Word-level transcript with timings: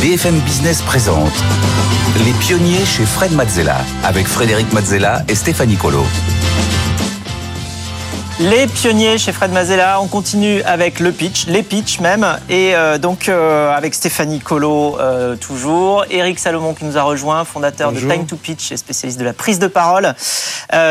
BFM 0.00 0.38
Business 0.40 0.80
présente 0.82 1.32
Les 2.24 2.32
pionniers 2.34 2.84
chez 2.84 3.04
Fred 3.04 3.32
Mazzella 3.32 3.78
avec 4.04 4.28
Frédéric 4.28 4.72
Mazzella 4.72 5.24
et 5.26 5.34
Stéphanie 5.34 5.76
Colo. 5.76 6.04
Les 8.40 8.68
pionniers 8.68 9.18
chez 9.18 9.32
Fred 9.32 9.50
Mazella, 9.50 10.00
on 10.00 10.06
continue 10.06 10.62
avec 10.62 11.00
le 11.00 11.10
pitch, 11.10 11.46
les 11.48 11.64
pitch 11.64 11.98
même, 11.98 12.24
et 12.48 12.76
euh, 12.76 12.96
donc 12.96 13.28
euh, 13.28 13.74
avec 13.74 13.94
Stéphanie 13.94 14.38
Colo 14.38 14.96
euh, 15.00 15.34
toujours, 15.34 16.04
Eric 16.08 16.38
Salomon 16.38 16.72
qui 16.72 16.84
nous 16.84 16.96
a 16.96 17.02
rejoint, 17.02 17.44
fondateur 17.44 17.90
de 17.90 17.98
Time 17.98 18.26
to 18.26 18.36
Pitch 18.36 18.70
et 18.70 18.76
spécialiste 18.76 19.18
de 19.18 19.24
la 19.24 19.32
prise 19.32 19.58
de 19.58 19.66
parole. 19.66 20.14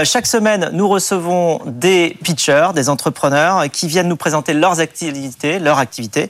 chaque 0.04 0.28
semaine, 0.28 0.71
nous 0.73 0.89
recevons 0.89 1.61
des 1.65 2.18
pitchers, 2.21 2.71
des 2.75 2.89
entrepreneurs 2.89 3.71
qui 3.71 3.88
viennent 3.88 4.09
nous 4.09 4.18
présenter 4.18 4.52
leurs 4.52 4.82
activités, 4.82 5.59
leurs 5.59 5.79
activités, 5.79 6.29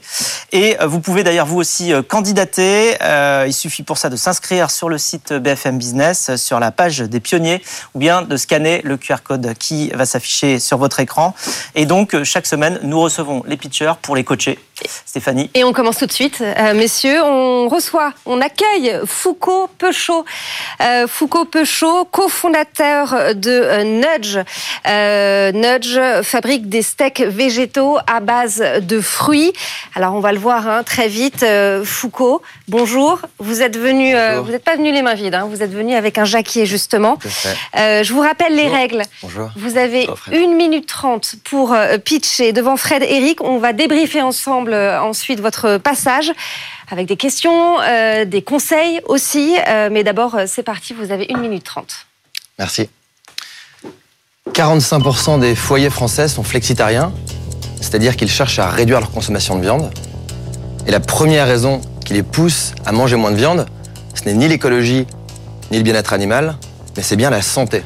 et 0.52 0.76
vous 0.86 1.00
pouvez 1.00 1.24
d'ailleurs 1.24 1.46
vous 1.46 1.58
aussi 1.58 1.92
candidater. 2.06 2.96
il 3.44 3.52
suffit 3.52 3.82
pour 3.82 3.98
ça 3.98 4.08
de 4.08 4.16
s'inscrire 4.16 4.70
sur 4.70 4.88
le 4.88 4.98
site 4.98 5.32
BFM 5.32 5.78
Business, 5.78 6.36
sur 6.36 6.60
la 6.60 6.70
page 6.70 7.00
des 7.00 7.18
pionniers, 7.18 7.60
ou 7.94 7.98
bien 7.98 8.22
de 8.22 8.36
scanner 8.36 8.82
le 8.84 8.96
QR 8.96 9.16
code 9.24 9.54
qui 9.58 9.88
va 9.88 10.06
s'afficher 10.06 10.60
sur 10.60 10.78
votre 10.78 11.00
écran 11.00 11.07
et 11.74 11.86
donc, 11.86 12.14
euh, 12.14 12.24
chaque 12.24 12.46
semaine, 12.46 12.80
nous 12.82 13.00
recevons 13.00 13.42
les 13.46 13.56
pitchers 13.56 13.94
pour 14.00 14.16
les 14.16 14.24
coacher. 14.24 14.58
Stéphanie. 15.06 15.50
Et 15.54 15.64
on 15.64 15.72
commence 15.72 15.98
tout 15.98 16.06
de 16.06 16.12
suite, 16.12 16.40
euh, 16.40 16.74
messieurs. 16.74 17.22
On 17.22 17.68
reçoit, 17.68 18.12
on 18.26 18.40
accueille 18.40 19.00
Foucault 19.06 19.68
Peuchot. 19.78 20.24
Euh, 20.80 21.06
Foucault 21.06 21.44
Peuchot, 21.44 22.04
cofondateur 22.06 23.34
de 23.34 23.82
Nudge. 23.84 24.38
Nudge 25.54 25.98
fabrique 26.22 26.68
des 26.68 26.82
steaks 26.82 27.20
végétaux 27.20 27.98
à 28.06 28.20
base 28.20 28.62
de 28.82 29.00
fruits. 29.00 29.52
Alors, 29.94 30.14
on 30.14 30.20
va 30.20 30.32
le 30.32 30.38
voir 30.38 30.68
hein, 30.68 30.82
très 30.82 31.08
vite. 31.08 31.44
Foucault, 31.84 32.42
bonjour. 32.68 33.20
Vous 33.38 33.62
êtes 33.62 33.76
venu, 33.76 34.14
vous 34.42 34.50
n'êtes 34.50 34.64
pas 34.64 34.76
venu 34.76 34.92
les 34.92 35.02
mains 35.02 35.14
vides. 35.14 35.34
Hein. 35.34 35.48
vous 35.50 35.62
êtes 35.62 35.72
venu 35.72 35.94
avec 35.94 36.18
un 36.18 36.24
jacquier 36.24 36.66
justement. 36.66 37.18
je 37.74 38.12
vous 38.12 38.20
rappelle 38.20 38.54
les 38.54 38.68
règles. 38.68 39.02
Bonjour. 39.22 39.50
Vous 39.56 39.76
avez 39.76 40.08
une 40.32 40.54
minute 40.54 40.88
pour 41.44 41.72
euh, 41.72 41.98
pitcher 41.98 42.52
devant 42.52 42.76
Fred 42.76 43.02
et 43.02 43.16
Eric. 43.16 43.42
On 43.42 43.58
va 43.58 43.72
débriefer 43.72 44.22
ensemble 44.22 44.67
euh, 44.72 45.00
ensuite 45.00 45.40
votre 45.40 45.78
passage 45.78 46.32
avec 46.90 47.06
des 47.06 47.16
questions, 47.16 47.80
euh, 47.80 48.24
des 48.24 48.42
conseils 48.42 49.00
aussi. 49.06 49.54
mais 49.90 50.04
d'abord, 50.04 50.36
c'est 50.46 50.62
parti, 50.62 50.94
vous 50.94 51.12
avez 51.12 51.26
une 51.28 51.38
minute 51.38 51.64
trente. 51.64 52.06
Merci. 52.58 52.88
45% 54.52 55.40
des 55.40 55.54
foyers 55.54 55.90
français 55.90 56.28
sont 56.28 56.42
flexitariens, 56.42 57.12
c'est-à-dire 57.80 58.16
qu'ils 58.16 58.30
cherchent 58.30 58.58
à 58.58 58.70
réduire 58.70 59.00
leur 59.00 59.10
consommation 59.10 59.56
de 59.56 59.60
viande. 59.60 59.90
Et 60.86 60.90
la 60.90 61.00
première 61.00 61.46
raison 61.46 61.80
qui 62.04 62.14
les 62.14 62.22
pousse 62.22 62.72
à 62.86 62.92
manger 62.92 63.16
moins 63.16 63.30
de 63.30 63.36
viande, 63.36 63.66
ce 64.14 64.24
n'est 64.24 64.34
ni 64.34 64.48
l'écologie, 64.48 65.06
ni 65.70 65.76
le 65.76 65.82
bien-être 65.82 66.12
animal, 66.12 66.56
mais 66.96 67.02
c'est 67.02 67.16
bien 67.16 67.30
la 67.30 67.42
santé. 67.42 67.82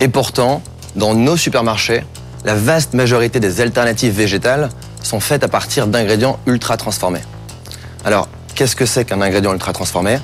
Et 0.00 0.08
pourtant, 0.08 0.62
dans 0.96 1.14
nos 1.14 1.36
supermarchés, 1.36 2.02
la 2.44 2.54
vaste 2.54 2.94
majorité 2.94 3.40
des 3.40 3.60
alternatives 3.60 4.12
végétales 4.12 4.70
sont 5.08 5.20
faites 5.20 5.42
à 5.42 5.48
partir 5.48 5.86
d'ingrédients 5.86 6.38
ultra 6.46 6.76
transformés. 6.76 7.22
Alors, 8.04 8.28
qu'est-ce 8.54 8.76
que 8.76 8.84
c'est 8.84 9.06
qu'un 9.06 9.22
ingrédient 9.22 9.54
ultra 9.54 9.72
transformé? 9.72 10.18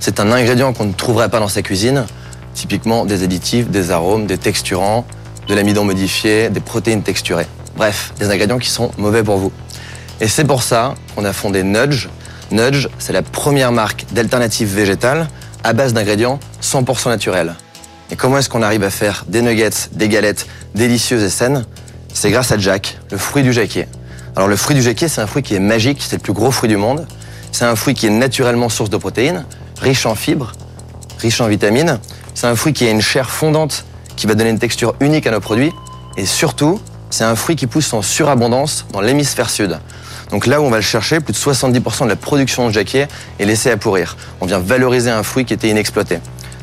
C'est 0.00 0.18
un 0.18 0.32
ingrédient 0.32 0.72
qu'on 0.72 0.86
ne 0.86 0.92
trouverait 0.92 1.28
pas 1.28 1.38
dans 1.38 1.48
sa 1.48 1.62
cuisine, 1.62 2.04
typiquement 2.52 3.06
des 3.06 3.22
additifs, 3.22 3.70
des 3.70 3.92
arômes, 3.92 4.26
des 4.26 4.36
texturants, 4.36 5.06
de 5.46 5.54
l'amidon 5.54 5.84
modifié, 5.84 6.50
des 6.50 6.60
protéines 6.60 7.02
texturées. 7.02 7.46
Bref, 7.76 8.12
des 8.18 8.28
ingrédients 8.30 8.58
qui 8.58 8.70
sont 8.70 8.90
mauvais 8.98 9.22
pour 9.22 9.38
vous. 9.38 9.52
Et 10.20 10.26
c'est 10.26 10.44
pour 10.44 10.64
ça 10.64 10.94
qu'on 11.14 11.24
a 11.24 11.32
fondé 11.32 11.62
Nudge. 11.62 12.08
Nudge, 12.50 12.88
c'est 12.98 13.12
la 13.12 13.22
première 13.22 13.70
marque 13.70 14.04
d'alternatives 14.12 14.74
végétales 14.74 15.28
à 15.62 15.72
base 15.72 15.92
d'ingrédients 15.92 16.40
100% 16.60 17.08
naturels. 17.08 17.54
Et 18.10 18.16
comment 18.16 18.38
est-ce 18.38 18.48
qu'on 18.48 18.62
arrive 18.62 18.82
à 18.82 18.90
faire 18.90 19.24
des 19.28 19.42
nuggets, 19.42 19.88
des 19.92 20.08
galettes 20.08 20.46
délicieuses 20.74 21.22
et 21.22 21.30
saines? 21.30 21.64
C'est 22.12 22.30
grâce 22.30 22.50
à 22.50 22.58
Jack, 22.58 22.98
le 23.10 23.16
fruit 23.16 23.42
du 23.44 23.52
jacquier. 23.52 23.86
Alors 24.36 24.48
le 24.48 24.56
fruit 24.56 24.74
du 24.74 24.82
jacquier, 24.82 25.06
c'est 25.06 25.20
un 25.20 25.28
fruit 25.28 25.44
qui 25.44 25.54
est 25.54 25.60
magique, 25.60 26.02
c'est 26.02 26.16
le 26.16 26.22
plus 26.22 26.32
gros 26.32 26.50
fruit 26.50 26.68
du 26.68 26.76
monde. 26.76 27.06
C'est 27.52 27.64
un 27.64 27.76
fruit 27.76 27.94
qui 27.94 28.06
est 28.06 28.10
naturellement 28.10 28.68
source 28.68 28.90
de 28.90 28.96
protéines, 28.96 29.44
riche 29.80 30.06
en 30.06 30.16
fibres, 30.16 30.52
riche 31.20 31.40
en 31.40 31.46
vitamines. 31.46 32.00
C'est 32.34 32.48
un 32.48 32.56
fruit 32.56 32.72
qui 32.72 32.84
a 32.84 32.90
une 32.90 33.00
chair 33.00 33.30
fondante 33.30 33.84
qui 34.16 34.26
va 34.26 34.34
donner 34.34 34.50
une 34.50 34.58
texture 34.58 34.94
unique 34.98 35.28
à 35.28 35.30
nos 35.30 35.40
produits. 35.40 35.72
Et 36.16 36.26
surtout, 36.26 36.80
c'est 37.10 37.22
un 37.22 37.36
fruit 37.36 37.54
qui 37.54 37.68
pousse 37.68 37.92
en 37.92 38.02
surabondance 38.02 38.86
dans 38.92 39.00
l'hémisphère 39.00 39.50
sud. 39.50 39.78
Donc 40.30 40.46
là 40.46 40.60
où 40.60 40.64
on 40.64 40.70
va 40.70 40.78
le 40.78 40.82
chercher, 40.82 41.20
plus 41.20 41.32
de 41.32 41.38
70% 41.38 42.04
de 42.04 42.08
la 42.08 42.16
production 42.16 42.66
de 42.66 42.72
jacquier 42.72 43.06
est 43.38 43.44
laissée 43.44 43.70
à 43.70 43.76
pourrir. 43.76 44.16
On 44.40 44.46
vient 44.46 44.58
valoriser 44.58 45.10
un 45.10 45.22
fruit 45.22 45.44
qui 45.44 45.54
était 45.54 45.68
inexploité. 45.68 46.18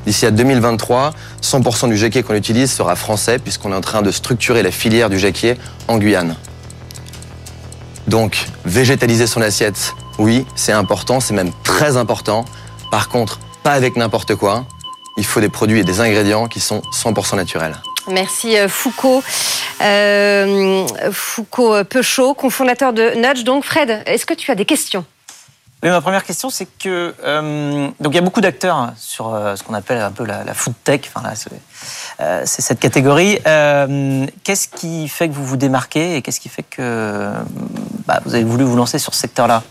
D'ici 0.05 0.25
à 0.25 0.31
2023, 0.31 1.13
100% 1.41 1.88
du 1.88 1.95
jacquier 1.95 2.21
qu'on 2.21 2.35
utilise 2.35 2.69
sera 2.69 2.97
français 2.97 3.39
puisqu'on 3.39 3.71
est 3.71 3.75
en 3.75 3.81
train 3.81 4.01
de 4.01 4.11
structurer 4.11 4.61
la 4.61 4.71
filière 4.71 5.09
du 5.09 5.17
jacquier 5.17 5.55
en 5.88 5.99
Guyane. 5.99 6.35
Donc, 8.11 8.45
végétaliser 8.66 9.25
son 9.25 9.41
assiette, 9.41 9.95
oui, 10.19 10.45
c'est 10.55 10.73
important, 10.73 11.22
c'est 11.22 11.33
même 11.33 11.53
très 11.63 11.95
important. 11.95 12.44
Par 12.91 13.07
contre, 13.07 13.39
pas 13.63 13.72
avec 13.72 13.95
n'importe 13.95 14.35
quoi. 14.35 14.66
Il 15.16 15.25
faut 15.25 15.39
des 15.39 15.47
produits 15.47 15.79
et 15.79 15.85
des 15.85 16.01
ingrédients 16.01 16.47
qui 16.47 16.59
sont 16.59 16.81
100% 16.91 17.38
naturels. 17.38 17.77
Merci 18.09 18.57
euh, 18.57 18.67
Foucault. 18.67 19.23
Euh, 19.81 20.85
Foucault 21.13 21.85
Peuchot, 21.85 22.33
cofondateur 22.33 22.91
de 22.91 23.11
Nudge. 23.16 23.45
Donc 23.45 23.63
Fred, 23.63 24.03
est-ce 24.05 24.25
que 24.25 24.33
tu 24.33 24.51
as 24.51 24.55
des 24.55 24.66
questions? 24.66 25.05
Ma 25.90 26.02
première 26.02 26.24
question, 26.24 26.50
c'est 26.50 26.68
que 26.80 27.14
euh, 27.24 27.88
donc 28.00 28.14
il 28.14 28.16
y 28.16 28.19
a 28.19 28.22
beaucoup 28.22 28.42
d'acteurs 28.42 28.75
hein, 28.75 28.94
sur 28.97 29.34
euh, 29.34 29.56
ce 29.56 29.64
qu'on 29.64 29.74
appelle 29.74 30.00
un 30.00 30.12
peu 30.12 30.25
la, 30.25 30.53
food 30.53 30.75
tech. 30.84 31.02
Enfin 31.14 31.28
euh, 32.19 32.44
c'est 32.46 32.62
cette 32.62 32.80
catégorie. 32.80 33.40
qu'est-ce 34.44 34.68
qui 34.68 35.08
fait 35.08 35.28
que 35.28 35.34
vous 35.34 35.46
vous 35.46 35.58
démarquez 35.58 36.16
et 36.16 36.22
qu'est-ce 36.22 36.40
qui 36.40 36.50
fait 36.50 36.64
que 36.64 37.31
bah, 38.06 38.22
vous 38.25 38.36
avez 38.36 38.44
voulu 38.44 38.64
vous 38.64 38.75
lancer 38.75 39.00
sur 39.00 39.16
ce 39.16 39.22
secteur-là? 39.22 39.64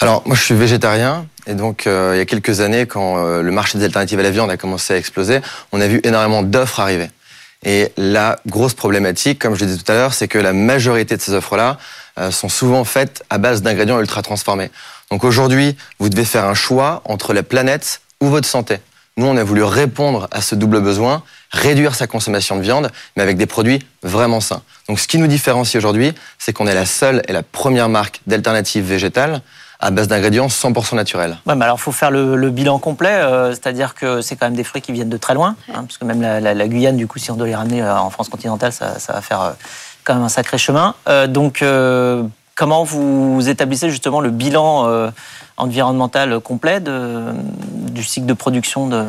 Alors 0.00 0.22
moi 0.26 0.34
je 0.34 0.42
suis 0.42 0.54
végétarien 0.54 1.26
et 1.46 1.54
donc 1.54 1.82
il 1.86 2.16
y 2.16 2.20
a 2.20 2.24
quelques 2.24 2.60
années 2.60 2.86
quand 2.86 3.16
le 3.40 3.50
marché 3.52 3.78
des 3.78 3.84
alternatives 3.84 4.18
à 4.18 4.22
la 4.22 4.30
viande 4.30 4.50
a 4.50 4.56
commencé 4.56 4.94
à 4.94 4.96
exploser, 4.96 5.40
on 5.72 5.80
a 5.80 5.86
vu 5.86 6.00
énormément 6.02 6.42
d'offres 6.42 6.80
arriver. 6.80 7.10
Et 7.62 7.92
la 7.98 8.38
grosse 8.46 8.72
problématique, 8.72 9.38
comme 9.38 9.54
je 9.54 9.60
le 9.60 9.66
disais 9.66 9.82
tout 9.82 9.92
à 9.92 9.94
l'heure, 9.94 10.14
c'est 10.14 10.28
que 10.28 10.38
la 10.38 10.54
majorité 10.54 11.16
de 11.16 11.20
ces 11.20 11.34
offres-là 11.34 11.78
sont 12.30 12.48
souvent 12.48 12.84
faites 12.84 13.24
à 13.30 13.38
base 13.38 13.62
d'ingrédients 13.62 14.00
ultra 14.00 14.22
transformés. 14.22 14.70
Donc 15.10 15.24
aujourd'hui, 15.24 15.76
vous 15.98 16.08
devez 16.08 16.24
faire 16.24 16.44
un 16.44 16.54
choix 16.54 17.02
entre 17.04 17.32
la 17.32 17.42
planète 17.42 18.00
ou 18.20 18.26
votre 18.26 18.46
santé. 18.46 18.78
Nous, 19.16 19.26
on 19.26 19.36
a 19.36 19.44
voulu 19.44 19.62
répondre 19.62 20.28
à 20.30 20.40
ce 20.40 20.54
double 20.54 20.80
besoin, 20.80 21.22
réduire 21.50 21.94
sa 21.94 22.06
consommation 22.06 22.56
de 22.56 22.62
viande, 22.62 22.90
mais 23.16 23.22
avec 23.22 23.36
des 23.36 23.46
produits 23.46 23.80
vraiment 24.02 24.40
sains. 24.40 24.62
Donc 24.88 25.00
ce 25.00 25.08
qui 25.08 25.18
nous 25.18 25.26
différencie 25.26 25.76
aujourd'hui, 25.76 26.14
c'est 26.38 26.52
qu'on 26.52 26.66
est 26.66 26.74
la 26.74 26.86
seule 26.86 27.22
et 27.28 27.32
la 27.32 27.42
première 27.42 27.88
marque 27.88 28.20
d'alternatives 28.26 28.84
végétales 28.84 29.42
à 29.80 29.90
base 29.90 30.08
d'ingrédients 30.08 30.46
100% 30.46 30.94
naturels. 30.94 31.38
Ouais, 31.46 31.54
mais 31.54 31.64
alors 31.64 31.78
il 31.78 31.82
faut 31.82 31.92
faire 31.92 32.10
le, 32.10 32.50
bilan 32.50 32.78
complet, 32.78 33.14
euh, 33.14 33.50
c'est-à-dire 33.50 33.94
que 33.94 34.20
c'est 34.20 34.36
quand 34.36 34.46
même 34.46 34.56
des 34.56 34.64
fruits 34.64 34.82
qui 34.82 34.92
viennent 34.92 35.08
de 35.08 35.16
très 35.16 35.34
loin, 35.34 35.56
hein, 35.68 35.84
parce 35.84 35.96
que 35.96 36.04
même 36.04 36.20
la, 36.20 36.68
Guyane, 36.68 36.96
du 36.96 37.06
coup, 37.06 37.18
si 37.18 37.30
on 37.30 37.36
doit 37.36 37.46
les 37.46 37.54
ramener 37.54 37.82
euh, 37.82 37.96
en 37.96 38.10
France 38.10 38.28
continentale, 38.28 38.72
ça, 38.72 38.96
va 39.08 39.20
faire 39.22 39.40
euh, 39.40 39.52
quand 40.10 40.16
même 40.16 40.24
un 40.24 40.28
sacré 40.28 40.58
chemin. 40.58 40.94
donc 41.28 41.62
Comment 42.60 42.84
vous 42.84 43.48
établissez 43.48 43.88
justement 43.88 44.20
le 44.20 44.28
bilan 44.28 44.86
euh, 44.86 45.08
environnemental 45.56 46.40
complet 46.40 46.78
du 46.78 48.02
cycle 48.02 48.26
de 48.26 48.34
production 48.34 48.86
de, 48.86 49.06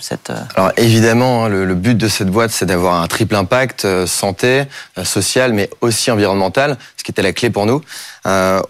cette... 0.00 0.30
Euh, 0.30 0.36
Alors 0.54 0.70
évidemment, 0.76 1.46
hein, 1.46 1.48
le, 1.48 1.74
but 1.74 1.98
de 1.98 2.06
cette 2.06 2.28
boîte, 2.28 2.52
c'est 2.52 2.64
d'avoir 2.64 3.02
un 3.02 3.08
triple 3.08 3.34
impact, 3.34 3.86
euh, 3.86 4.06
santé, 4.06 4.66
social, 5.02 5.52
mais 5.52 5.68
aussi 5.80 6.12
environnemental, 6.12 6.76
ce 6.96 7.02
qui 7.02 7.10
était 7.10 7.22
la 7.22 7.32
clé 7.32 7.50
pour 7.50 7.66
nous. 7.66 7.82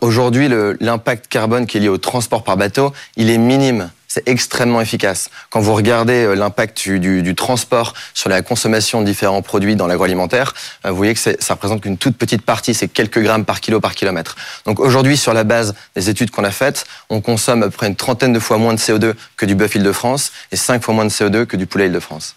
Aujourd'hui, 0.01 0.49
l'impact 0.81 1.27
carbone 1.29 1.67
qui 1.67 1.77
est 1.77 1.81
lié 1.81 1.91
au 1.91 1.99
transport 1.99 2.43
par 2.43 2.57
bateau, 2.57 2.95
il 3.17 3.29
est 3.29 3.37
minime 3.37 3.91
c'est 4.13 4.29
extrêmement 4.29 4.83
efficace. 4.83 5.31
Quand 5.49 5.61
vous 5.61 5.73
regardez 5.73 6.25
euh, 6.27 6.35
l'impact 6.35 6.87
du, 6.87 7.35
transport 7.35 7.95
sur 8.13 8.29
la 8.29 8.43
consommation 8.43 9.01
de 9.01 9.07
différents 9.07 9.41
produits 9.41 9.75
dans 9.75 9.87
l'agroalimentaire, 9.87 10.53
euh, 10.85 10.91
vous 10.91 10.99
voyez 10.99 11.15
que 11.15 11.19
ça 11.19 11.55
représente 11.55 11.81
qu'une 11.81 11.97
toute 11.97 12.19
petite 12.19 12.43
partie, 12.43 12.75
c'est 12.75 12.89
quelques 12.89 13.21
grammes 13.21 13.47
par 13.47 13.63
kilo 13.63 13.81
par 13.81 13.95
kilomètre. 13.95 14.37
Donc 14.67 14.81
aujourd'hui, 14.81 15.17
sur 15.17 15.33
la 15.33 15.45
base 15.45 15.75
des 15.97 16.11
études 16.11 16.31
qu'on 16.31 16.45
a 16.45 16.51
faites, 16.51 16.85
on 17.09 17.23
consomme 17.23 17.63
à 17.63 17.67
peu 17.67 17.73
près 17.73 17.87
une 17.87 17.97
trentaine 17.97 18.35
de 18.35 18.39
fois 18.39 18.59
moins 18.59 18.75
de 18.75 18.79
CO2 18.79 19.15
que 19.39 19.47
du 19.47 19.55
bœuf 19.55 19.77
Île-de-France 19.77 20.31
et 20.51 20.57
cinq 20.57 20.83
fois 20.83 20.93
moins 20.93 21.07
de 21.07 21.11
CO2 21.11 21.47
que 21.47 21.57
du 21.57 21.67
poulet 21.67 21.87
Île-de-France. 21.87 22.35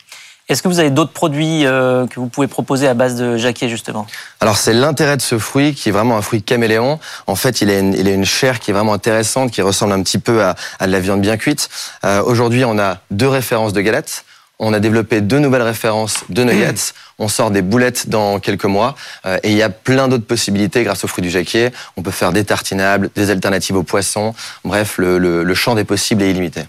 Est-ce 0.47 0.61
que 0.61 0.67
vous 0.67 0.79
avez 0.79 0.91
d'autres 0.91 1.11
produits 1.11 1.65
euh, 1.65 2.05
que 2.05 2.19
vous 2.19 2.27
pouvez 2.27 2.47
proposer 2.47 2.87
à 2.87 2.93
base 2.93 3.15
de 3.15 3.35
jacquier 3.35 3.67
justement? 3.67 4.05
Alors 4.41 4.57
c'est 4.57 4.73
l'intérêt 4.73 5.17
de 5.17 5.21
ce 5.21 5.39
fruit 5.39 5.73
qui 5.73 5.89
est 5.89 5.91
vraiment 5.91 6.17
un 6.17 6.21
fruit 6.21 6.43
caméléon. 6.43 6.99
En 7.25 7.35
fait, 7.35 7.61
il 7.61 7.69
a 7.71 7.79
une, 7.79 7.93
il 7.93 8.07
a 8.07 8.11
une 8.11 8.25
chair 8.25 8.59
qui 8.59 8.69
est 8.69 8.73
vraiment 8.73 8.93
intéressante, 8.93 9.51
qui 9.51 9.63
ressemble 9.63 9.93
un 9.93 10.03
petit 10.03 10.19
peu 10.19 10.43
à, 10.43 10.55
à 10.79 10.85
de 10.85 10.91
la 10.91 10.99
viande 10.99 11.21
bien 11.21 11.37
cuite. 11.37 11.69
Euh, 12.03 12.21
Aujourd'hui, 12.21 12.63
on 12.63 12.77
a 12.77 12.99
deux 13.09 13.27
références 13.27 13.73
de 13.73 13.81
galettes. 13.81 14.23
On 14.59 14.73
a 14.73 14.79
développé 14.79 15.21
deux 15.21 15.39
nouvelles 15.39 15.63
références 15.63 16.23
de 16.29 16.43
nuggets. 16.43 16.93
On 17.17 17.27
sort 17.27 17.51
des 17.51 17.61
boulettes 17.61 18.09
dans 18.09 18.39
quelques 18.39 18.65
mois. 18.65 18.95
Euh, 19.25 19.37
et 19.43 19.51
il 19.51 19.57
y 19.57 19.63
a 19.63 19.69
plein 19.69 20.07
d'autres 20.07 20.25
possibilités 20.25 20.83
grâce 20.83 21.03
aux 21.03 21.07
fruits 21.07 21.21
du 21.21 21.29
jacquier. 21.29 21.71
On 21.97 22.01
peut 22.01 22.11
faire 22.11 22.31
des 22.31 22.43
tartinables, 22.43 23.09
des 23.15 23.29
alternatives 23.29 23.75
aux 23.75 23.83
poissons. 23.83 24.33
Bref, 24.63 24.95
le, 24.97 25.53
champ 25.53 25.75
des 25.75 25.85
possibles 25.85 26.23
est 26.23 26.31
illimité. 26.31 26.61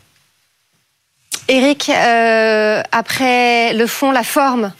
Eric, 1.48 1.90
euh, 1.90 2.82
après 2.92 3.72
le 3.72 3.86
fond, 3.86 4.10
la 4.10 4.22
forme, 4.22 4.72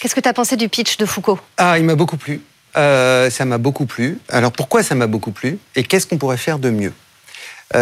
qu'est-ce 0.00 0.14
que 0.14 0.20
tu 0.20 0.28
as 0.28 0.32
pensé 0.32 0.56
du 0.56 0.68
pitch 0.68 0.96
de 0.96 1.06
Foucault? 1.06 1.38
Ah, 1.56 1.78
il 1.78 1.84
m'a 1.84 1.94
beaucoup 1.94 2.16
plu. 2.16 2.40
Euh, 2.76 3.28
ça 3.28 3.44
m'a 3.44 3.58
beaucoup 3.58 3.86
plu. 3.86 4.18
Alors 4.28 4.52
pourquoi 4.52 4.82
ça 4.82 4.94
m'a 4.94 5.06
beaucoup 5.06 5.32
plu? 5.32 5.58
Et 5.74 5.82
qu'est-ce 5.82 6.06
qu'on 6.06 6.18
pourrait 6.18 6.36
faire 6.36 6.58
de 6.58 6.70
mieux? 6.70 6.92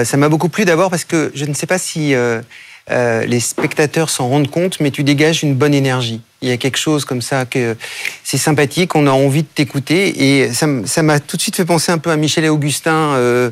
Ça 0.04 0.16
m'a 0.16 0.28
beaucoup 0.28 0.48
plu 0.48 0.64
d'abord 0.64 0.88
parce 0.88 1.02
que 1.02 1.32
je 1.34 1.44
ne 1.44 1.52
sais 1.52 1.66
pas 1.66 1.76
si 1.76 2.14
euh, 2.90 3.24
les 3.24 3.40
spectateurs 3.40 4.10
s'en 4.10 4.28
rendent 4.28 4.50
compte, 4.50 4.80
mais 4.80 4.90
tu 4.90 5.04
dégages 5.04 5.42
une 5.42 5.54
bonne 5.54 5.74
énergie. 5.74 6.20
Il 6.42 6.48
y 6.48 6.52
a 6.52 6.56
quelque 6.56 6.78
chose 6.78 7.04
comme 7.04 7.20
ça 7.20 7.44
que 7.44 7.76
c'est 8.24 8.38
sympathique, 8.38 8.94
on 8.94 9.06
a 9.06 9.10
envie 9.10 9.42
de 9.42 9.48
t'écouter 9.48 10.40
et 10.42 10.52
ça 10.52 11.02
m'a 11.02 11.20
tout 11.20 11.36
de 11.36 11.42
suite 11.42 11.56
fait 11.56 11.64
penser 11.64 11.92
un 11.92 11.98
peu 11.98 12.10
à 12.10 12.16
Michel 12.16 12.44
et 12.44 12.48
Augustin 12.48 13.12
euh, 13.14 13.50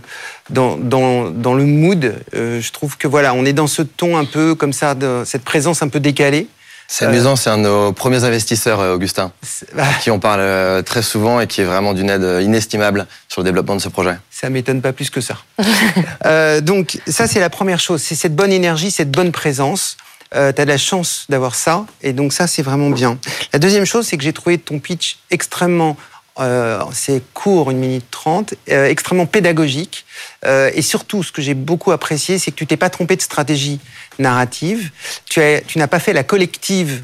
dans, 0.50 0.76
le 0.76 1.64
mood. 1.64 2.14
Euh, 2.34 2.60
je 2.60 2.72
trouve 2.72 2.96
que 2.96 3.06
voilà, 3.06 3.34
on 3.34 3.44
est 3.44 3.52
dans 3.52 3.66
ce 3.66 3.82
ton 3.82 4.16
un 4.16 4.24
peu 4.24 4.54
comme 4.54 4.72
ça, 4.72 4.96
cette 5.24 5.44
présence 5.44 5.82
un 5.82 5.88
peu 5.88 6.00
décalée. 6.00 6.48
C'est 6.90 7.04
amusant, 7.04 7.36
c'est 7.36 7.50
un 7.50 7.58
de 7.58 7.64
nos 7.64 7.92
premiers 7.92 8.24
investisseurs, 8.24 8.80
euh, 8.80 8.94
Augustin, 8.94 9.30
bah. 9.74 9.84
qui 10.00 10.10
on 10.10 10.18
parle 10.18 10.40
euh, 10.40 10.80
très 10.80 11.02
souvent 11.02 11.38
et 11.38 11.46
qui 11.46 11.60
est 11.60 11.64
vraiment 11.64 11.92
d'une 11.92 12.08
aide 12.08 12.24
euh, 12.24 12.42
inestimable 12.42 13.06
sur 13.28 13.42
le 13.42 13.44
développement 13.44 13.76
de 13.76 13.80
ce 13.80 13.90
projet. 13.90 14.16
Ça 14.30 14.48
m'étonne 14.48 14.80
pas 14.80 14.94
plus 14.94 15.10
que 15.10 15.20
ça. 15.20 15.36
donc 16.62 16.98
ça, 17.06 17.26
c'est 17.26 17.40
la 17.40 17.50
première 17.50 17.78
chose, 17.78 18.02
c'est 18.02 18.14
cette 18.14 18.34
bonne 18.34 18.52
énergie, 18.52 18.90
cette 18.90 19.10
bonne 19.10 19.32
présence. 19.32 19.98
Euh, 20.34 20.52
tu 20.52 20.60
as 20.60 20.64
de 20.64 20.70
la 20.70 20.78
chance 20.78 21.24
d'avoir 21.28 21.54
ça, 21.54 21.86
et 22.02 22.12
donc 22.12 22.32
ça, 22.32 22.46
c'est 22.46 22.62
vraiment 22.62 22.90
bien. 22.90 23.18
La 23.52 23.58
deuxième 23.58 23.86
chose, 23.86 24.06
c'est 24.06 24.18
que 24.18 24.24
j'ai 24.24 24.32
trouvé 24.32 24.58
ton 24.58 24.78
pitch 24.78 25.18
extrêmement 25.30 25.96
euh, 26.40 26.82
c'est 26.92 27.22
court, 27.34 27.70
une 27.70 27.78
minute 27.78 28.10
trente, 28.10 28.54
euh, 28.70 28.86
extrêmement 28.86 29.26
pédagogique. 29.26 30.04
Euh, 30.44 30.70
et 30.74 30.82
surtout, 30.82 31.22
ce 31.22 31.32
que 31.32 31.42
j'ai 31.42 31.54
beaucoup 31.54 31.92
apprécié, 31.92 32.38
c'est 32.38 32.50
que 32.50 32.56
tu 32.56 32.66
t'es 32.66 32.76
pas 32.76 32.90
trompé 32.90 33.16
de 33.16 33.22
stratégie 33.22 33.80
narrative. 34.18 34.90
Tu, 35.28 35.40
tu 35.66 35.78
n'as 35.78 35.86
pas 35.86 35.98
fait 35.98 36.12
la 36.12 36.24
collective. 36.24 37.02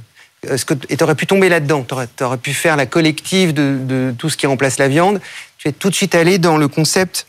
Ce 0.57 0.65
que, 0.65 0.75
et 0.91 0.97
tu 0.97 1.05
aurais 1.05 1.15
pu 1.15 1.27
tomber 1.27 1.49
là-dedans. 1.49 1.85
Tu 1.85 2.25
aurais, 2.25 2.39
pu 2.39 2.53
faire 2.53 2.77
la 2.77 2.87
collective 2.87 3.55
de, 3.55 3.79
de, 3.81 4.15
tout 4.17 4.29
ce 4.29 4.37
qui 4.37 4.47
remplace 4.47 4.79
la 4.79 4.89
viande. 4.89 5.21
Tu 5.59 5.69
es 5.69 5.73
tout 5.73 5.91
de 5.91 5.95
suite 5.95 6.15
allé 6.15 6.39
dans 6.39 6.59
le 6.59 6.69
concept, 6.69 7.27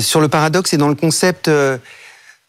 sur 0.00 0.20
le 0.20 0.28
paradoxe 0.28 0.72
et 0.72 0.78
dans 0.78 0.88
le 0.88 0.94
concept 0.94 1.50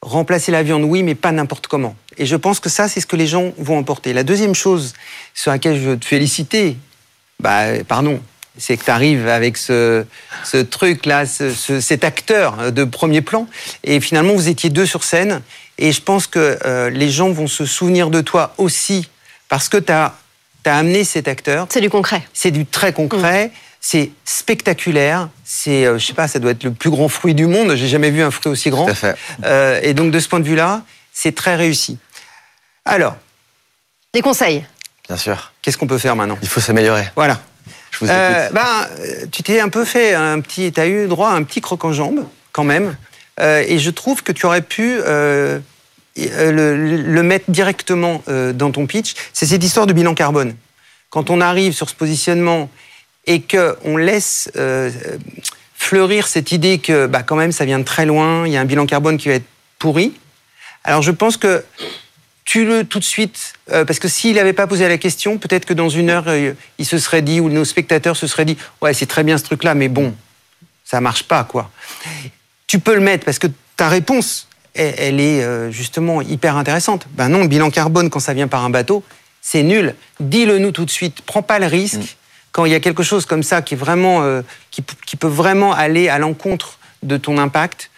remplacer 0.01 0.51
la 0.51 0.63
viande, 0.63 0.83
oui, 0.83 1.03
mais 1.03 1.15
pas 1.15 1.31
n'importe 1.31 1.67
comment. 1.67 1.95
Et 2.17 2.25
je 2.25 2.35
pense 2.35 2.59
que 2.59 2.69
ça, 2.69 2.87
c'est 2.87 3.01
ce 3.01 3.05
que 3.05 3.15
les 3.15 3.27
gens 3.27 3.53
vont 3.57 3.77
emporter. 3.77 4.13
La 4.13 4.23
deuxième 4.23 4.55
chose 4.55 4.93
sur 5.33 5.51
laquelle 5.51 5.75
je 5.75 5.89
veux 5.89 5.99
te 5.99 6.05
féliciter, 6.05 6.77
bah, 7.39 7.83
pardon, 7.87 8.21
c'est 8.59 8.77
que 8.77 8.83
tu 8.83 8.91
arrives 8.91 9.27
avec 9.27 9.57
ce, 9.57 10.05
truc-là, 10.69 11.25
cet 11.25 12.03
acteur 12.03 12.71
de 12.71 12.83
premier 12.83 13.21
plan, 13.21 13.47
et 13.83 13.99
finalement 13.99 14.33
vous 14.33 14.49
étiez 14.49 14.69
deux 14.69 14.85
sur 14.85 15.03
scène, 15.03 15.41
et 15.77 15.91
je 15.91 16.01
pense 16.01 16.27
que 16.27 16.59
euh, 16.65 16.89
les 16.89 17.09
gens 17.09 17.31
vont 17.31 17.47
se 17.47 17.65
souvenir 17.65 18.09
de 18.09 18.21
toi 18.21 18.53
aussi, 18.57 19.09
parce 19.47 19.69
que 19.69 19.77
tu 19.77 19.91
as, 19.91 20.13
amené 20.65 21.03
cet 21.03 21.27
acteur. 21.27 21.65
C'est 21.71 21.81
du 21.81 21.89
concret. 21.89 22.21
C'est 22.31 22.51
du 22.51 22.63
très 22.63 22.93
concret. 22.93 23.47
Mm. 23.47 23.51
C'est 23.81 24.11
spectaculaire. 24.23 25.29
C'est, 25.43 25.85
euh, 25.85 25.97
je 25.97 26.05
sais 26.05 26.13
pas, 26.13 26.27
ça 26.27 26.37
doit 26.37 26.51
être 26.51 26.63
le 26.63 26.73
plus 26.73 26.91
grand 26.91 27.07
fruit 27.07 27.33
du 27.33 27.47
monde. 27.47 27.73
J'ai 27.75 27.87
jamais 27.87 28.11
vu 28.11 28.21
un 28.21 28.29
fruit 28.29 28.51
aussi 28.51 28.69
grand. 28.69 28.85
Tout 28.85 28.91
à 28.91 28.95
fait. 28.95 29.15
Euh, 29.45 29.79
et 29.81 29.95
donc 29.95 30.11
de 30.11 30.19
ce 30.19 30.27
point 30.27 30.39
de 30.39 30.45
vue-là, 30.45 30.83
c'est 31.11 31.33
très 31.33 31.55
réussi. 31.55 31.97
Alors. 32.85 33.15
Des 34.13 34.21
conseils. 34.21 34.63
Bien 35.07 35.17
sûr. 35.17 35.53
Qu'est-ce 35.61 35.77
qu'on 35.77 35.87
peut 35.87 35.97
faire 35.97 36.15
maintenant? 36.15 36.37
Il 36.41 36.47
faut 36.47 36.59
s'améliorer. 36.59 37.09
Voilà. 37.15 37.39
Euh, 38.03 38.49
ben, 38.49 38.87
tu 39.31 39.43
t'es 39.43 39.59
un 39.59 39.69
peu 39.69 39.85
fait 39.85 40.13
un 40.13 40.39
petit, 40.39 40.71
tu 40.71 40.79
as 40.79 40.87
eu 40.87 41.07
droit 41.07 41.29
à 41.29 41.33
un 41.33 41.43
petit 41.43 41.61
croc 41.61 41.83
en 41.83 41.93
jambe 41.93 42.25
quand 42.51 42.63
même, 42.63 42.95
euh, 43.39 43.63
et 43.67 43.79
je 43.79 43.89
trouve 43.89 44.23
que 44.23 44.31
tu 44.31 44.45
aurais 44.45 44.61
pu 44.61 44.99
euh, 45.05 45.59
le, 46.15 47.21
mettre 47.21 47.49
directement 47.49 48.23
dans 48.27 48.71
ton 48.71 48.85
pitch. 48.85 49.13
C'est 49.33 49.45
cette 49.45 49.63
histoire 49.63 49.87
de 49.87 49.93
bilan 49.93 50.15
carbone. 50.15 50.55
Quand 51.09 51.29
on 51.29 51.41
arrive 51.41 51.73
sur 51.73 51.89
ce 51.89 51.95
positionnement 51.95 52.69
et 53.25 53.41
que 53.41 53.77
on 53.83 53.97
laisse 53.97 54.49
fleurir 55.75 56.27
cette 56.27 56.51
idée 56.51 56.79
que, 56.79 57.07
bah, 57.07 57.23
quand 57.23 57.35
même, 57.35 57.51
ça 57.51 57.65
vient 57.65 57.79
de 57.79 57.85
très 57.85 58.05
loin, 58.05 58.45
il 58.45 58.53
y 58.53 58.57
a 58.57 58.61
un 58.61 58.65
bilan 58.65 58.85
carbone 58.85 59.17
qui 59.17 59.29
va 59.29 59.35
être 59.35 59.47
pourri. 59.77 60.13
Alors 60.83 61.01
je 61.01 61.11
pense 61.11 61.37
que 61.37 61.63
tue-le 62.49 62.83
tout 62.83 62.97
de 62.97 63.03
suite, 63.03 63.53
euh, 63.71 63.85
parce 63.85 63.99
que 63.99 64.07
s'il 64.07 64.33
n'avait 64.37 64.53
pas 64.53 64.65
posé 64.65 64.87
la 64.87 64.97
question, 64.97 65.37
peut-être 65.37 65.65
que 65.65 65.73
dans 65.75 65.87
une 65.87 66.09
heure, 66.09 66.23
euh, 66.25 66.53
il 66.79 66.85
se 66.87 66.97
serait 66.97 67.21
dit, 67.21 67.39
ou 67.39 67.47
nos 67.47 67.63
spectateurs 67.63 68.17
se 68.17 68.25
seraient 68.25 68.45
dit, 68.45 68.57
ouais, 68.81 68.91
c'est 68.95 69.05
très 69.05 69.23
bien 69.23 69.37
ce 69.37 69.43
truc-là, 69.43 69.75
mais 69.75 69.87
bon, 69.87 70.15
ça 70.83 70.99
marche 70.99 71.21
pas, 71.25 71.43
quoi. 71.43 71.69
Tu 72.65 72.79
peux 72.79 72.95
le 72.95 73.01
mettre, 73.01 73.23
parce 73.23 73.37
que 73.37 73.45
ta 73.77 73.87
réponse, 73.87 74.47
elle, 74.73 75.19
est 75.19 75.43
euh, 75.43 75.69
justement 75.69 76.23
hyper 76.23 76.57
intéressante. 76.57 77.05
Ben 77.11 77.29
non, 77.29 77.41
le 77.41 77.47
bilan 77.47 77.69
carbone, 77.69 78.09
quand 78.09 78.19
ça 78.19 78.33
vient 78.33 78.47
par 78.47 78.65
un 78.65 78.71
bateau, 78.71 79.03
c'est 79.43 79.61
nul. 79.61 79.93
Dis-le 80.19 80.57
nous 80.57 80.71
tout 80.71 80.85
de 80.85 80.89
suite. 80.89 81.21
Prends 81.21 81.43
pas 81.43 81.59
le 81.59 81.67
risque. 81.67 81.97
Mm. 81.97 82.15
Quand 82.51 82.65
il 82.65 82.71
y 82.71 82.75
a 82.75 82.79
quelque 82.79 83.03
chose 83.03 83.27
comme 83.27 83.43
ça 83.43 83.61
qui, 83.61 83.75
est 83.75 83.77
vraiment, 83.77 84.41
qui, 84.71 84.81
peut 84.81 85.27
vraiment 85.27 85.71
aller 85.71 86.09
à 86.09 86.17
l'encontre 86.17 86.79
de 87.03 87.15
ton 87.15 87.37
impact, 87.37 87.91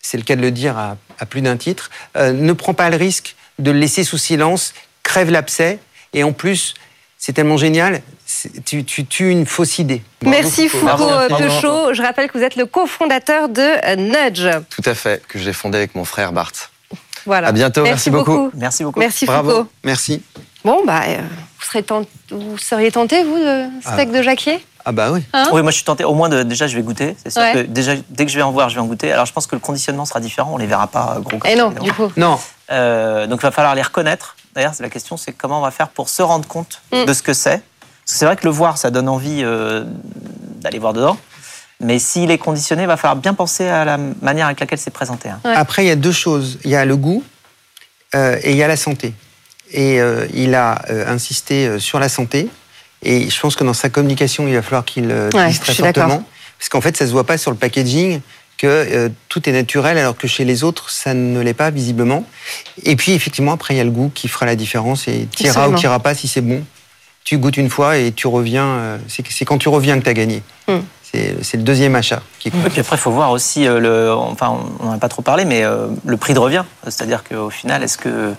c'est 0.00 0.16
le 0.16 0.24
cas 0.24 0.34
de 0.34 0.40
le 0.40 0.50
dire 0.50 0.76
à, 0.76 0.96
à 1.20 1.26
plus 1.26 1.42
d'un 1.42 1.56
titre, 1.56 1.90
ne 2.16 2.52
prends 2.52 2.74
pas 2.74 2.90
le 2.90 2.96
risque 2.96 3.36
de 3.58 3.70
le 3.70 3.78
laisser 3.78 4.04
sous 4.04 4.18
silence, 4.18 4.74
crève 5.02 5.30
l'abcès, 5.30 5.78
et 6.12 6.24
en 6.24 6.32
plus, 6.32 6.74
c'est 7.18 7.32
tellement 7.32 7.56
génial, 7.56 8.02
tu, 8.64 8.84
tues 8.84 9.30
une 9.30 9.46
fausse 9.46 9.78
idée. 9.78 10.02
Merci 10.22 10.68
Foucault 10.68 11.10
Peuchot. 11.28 11.94
Je 11.94 12.02
rappelle 12.02 12.30
que 12.30 12.36
vous 12.36 12.44
êtes 12.44 12.56
le 12.56 12.66
cofondateur 12.66 13.48
de 13.48 13.96
Nudge. 13.96 14.46
Tout 14.70 14.82
à 14.84 14.94
fait, 14.94 15.22
que 15.26 15.38
j'ai 15.38 15.52
fondé 15.52 15.78
avec 15.78 15.94
mon 15.94 16.04
frère 16.04 16.32
Bart. 16.32 16.52
Voilà. 17.26 17.48
À 17.48 17.52
bientôt, 17.52 17.82
merci, 17.82 18.10
beaucoup. 18.10 18.50
Merci 18.54 18.84
beaucoup. 18.84 19.00
Merci 19.00 19.24
Bravo. 19.24 19.50
Foucault. 19.50 19.68
Merci. 19.84 20.22
Bon, 20.64 20.82
bah, 20.84 21.02
euh, 21.06 21.20
vous, 22.30 22.40
vous 22.50 22.58
seriez 22.58 22.90
tenté, 22.90 23.22
vous, 23.24 23.38
de 23.38 23.64
steak 23.80 24.08
ah. 24.10 24.18
de 24.18 24.22
jacquier? 24.22 24.64
Ah 24.84 24.92
bah 24.92 25.10
oui. 25.10 25.22
Hein? 25.32 25.48
Oui, 25.52 25.62
moi 25.62 25.70
je 25.70 25.76
suis 25.76 25.84
tenté. 25.84 26.04
Au 26.04 26.12
moins 26.12 26.28
de, 26.28 26.42
déjà 26.42 26.66
je 26.66 26.76
vais 26.76 26.82
goûter. 26.82 27.16
C'est 27.22 27.30
sûr 27.30 27.42
que 27.54 27.60
déjà 27.60 27.94
dès 28.10 28.26
que 28.26 28.30
je 28.30 28.36
vais 28.36 28.42
en 28.42 28.52
voir, 28.52 28.68
je 28.68 28.74
vais 28.74 28.82
en 28.82 28.86
goûter. 28.86 29.10
Alors 29.12 29.24
je 29.24 29.32
pense 29.32 29.46
que 29.46 29.56
le 29.56 29.60
conditionnement 29.60 30.04
sera 30.04 30.20
différent. 30.20 30.50
On 30.52 30.56
les 30.58 30.66
verra 30.66 30.88
pas 30.88 31.16
gros. 31.20 31.38
Et 31.46 31.56
non, 31.56 31.70
du 31.70 31.90
coup. 31.92 32.12
Non. 32.18 32.38
Euh, 32.70 33.26
donc 33.26 33.40
il 33.40 33.42
va 33.42 33.50
falloir 33.50 33.74
les 33.74 33.82
reconnaître. 33.82 34.36
D'ailleurs, 34.54 34.72
la 34.80 34.88
question, 34.88 35.16
c'est 35.16 35.32
comment 35.32 35.58
on 35.58 35.62
va 35.62 35.70
faire 35.70 35.88
pour 35.88 36.08
se 36.08 36.22
rendre 36.22 36.46
compte 36.46 36.80
mm. 36.92 37.04
de 37.04 37.12
ce 37.12 37.22
que 37.22 37.32
c'est. 37.32 37.62
c'est 38.04 38.24
vrai 38.24 38.36
que 38.36 38.44
le 38.44 38.50
voir, 38.50 38.78
ça 38.78 38.90
donne 38.90 39.08
envie 39.08 39.40
euh, 39.42 39.84
d'aller 40.60 40.78
voir 40.78 40.92
dedans. 40.92 41.18
Mais 41.80 41.98
s'il 41.98 42.30
est 42.30 42.38
conditionné, 42.38 42.82
il 42.82 42.86
va 42.86 42.96
falloir 42.96 43.16
bien 43.16 43.34
penser 43.34 43.66
à 43.66 43.84
la 43.84 43.98
manière 43.98 44.46
avec 44.46 44.60
laquelle 44.60 44.78
c'est 44.78 44.92
présenté. 44.92 45.28
Hein. 45.28 45.40
Après, 45.44 45.84
il 45.84 45.88
y 45.88 45.90
a 45.90 45.96
deux 45.96 46.12
choses. 46.12 46.58
Il 46.64 46.70
y 46.70 46.76
a 46.76 46.84
le 46.84 46.96
goût 46.96 47.24
euh, 48.14 48.38
et 48.42 48.52
il 48.52 48.56
y 48.56 48.62
a 48.62 48.68
la 48.68 48.76
santé. 48.76 49.12
Et 49.72 49.98
il 50.34 50.54
a 50.54 50.82
insisté 51.08 51.80
sur 51.80 51.98
la 51.98 52.08
santé. 52.08 52.48
Et 53.04 53.28
je 53.28 53.40
pense 53.40 53.54
que 53.54 53.64
dans 53.64 53.74
sa 53.74 53.90
communication, 53.90 54.48
il 54.48 54.54
va 54.54 54.62
falloir 54.62 54.84
qu'il 54.84 55.10
euh, 55.10 55.28
dise 55.46 55.60
très 55.60 55.74
fortement. 55.74 56.24
Parce 56.58 56.68
qu'en 56.70 56.80
fait, 56.80 56.96
ça 56.96 57.04
ne 57.04 57.08
se 57.08 57.12
voit 57.12 57.26
pas 57.26 57.36
sur 57.36 57.50
le 57.50 57.56
packaging 57.56 58.20
que 58.64 58.68
euh, 58.68 59.08
tout 59.28 59.46
est 59.46 59.52
naturel, 59.52 59.98
alors 59.98 60.16
que 60.16 60.26
chez 60.26 60.46
les 60.46 60.64
autres, 60.64 60.88
ça 60.88 61.12
ne 61.12 61.40
l'est 61.40 61.52
pas 61.52 61.70
visiblement. 61.70 62.24
Et 62.82 62.96
puis, 62.96 63.12
effectivement, 63.12 63.52
après, 63.52 63.74
il 63.74 63.76
y 63.76 63.80
a 63.80 63.84
le 63.84 63.90
goût 63.90 64.10
qui 64.14 64.26
fera 64.26 64.46
la 64.46 64.56
différence 64.56 65.06
et 65.06 65.28
tira 65.30 65.68
ou 65.68 65.74
tira 65.74 66.00
pas 66.00 66.14
si 66.14 66.28
c'est 66.28 66.40
bon. 66.40 66.64
Tu 67.24 67.36
goûtes 67.36 67.58
une 67.58 67.68
fois 67.68 67.98
et 67.98 68.12
tu 68.12 68.26
reviens. 68.26 68.66
Euh, 68.66 68.98
c'est 69.08 69.44
quand 69.44 69.58
tu 69.58 69.68
reviens 69.68 69.98
que 69.98 70.04
tu 70.04 70.10
as 70.10 70.14
gagné. 70.14 70.42
Hmm. 70.66 70.80
C'est 71.42 71.56
le 71.56 71.62
deuxième 71.62 71.94
achat 71.94 72.22
qui 72.40 72.50
compte. 72.50 72.66
Et 72.66 72.70
puis 72.70 72.80
après, 72.80 72.96
il 72.96 72.98
faut 72.98 73.12
voir 73.12 73.30
aussi, 73.30 73.66
le, 73.66 74.12
enfin, 74.12 74.58
on 74.80 74.86
n'en 74.86 74.92
a 74.92 74.98
pas 74.98 75.08
trop 75.08 75.22
parlé, 75.22 75.44
mais 75.44 75.62
le 76.04 76.16
prix 76.16 76.34
de 76.34 76.40
revient. 76.40 76.64
C'est-à-dire 76.82 77.22
qu'au 77.22 77.50
final, 77.50 77.84
est-ce 77.84 77.96
que 77.96 78.34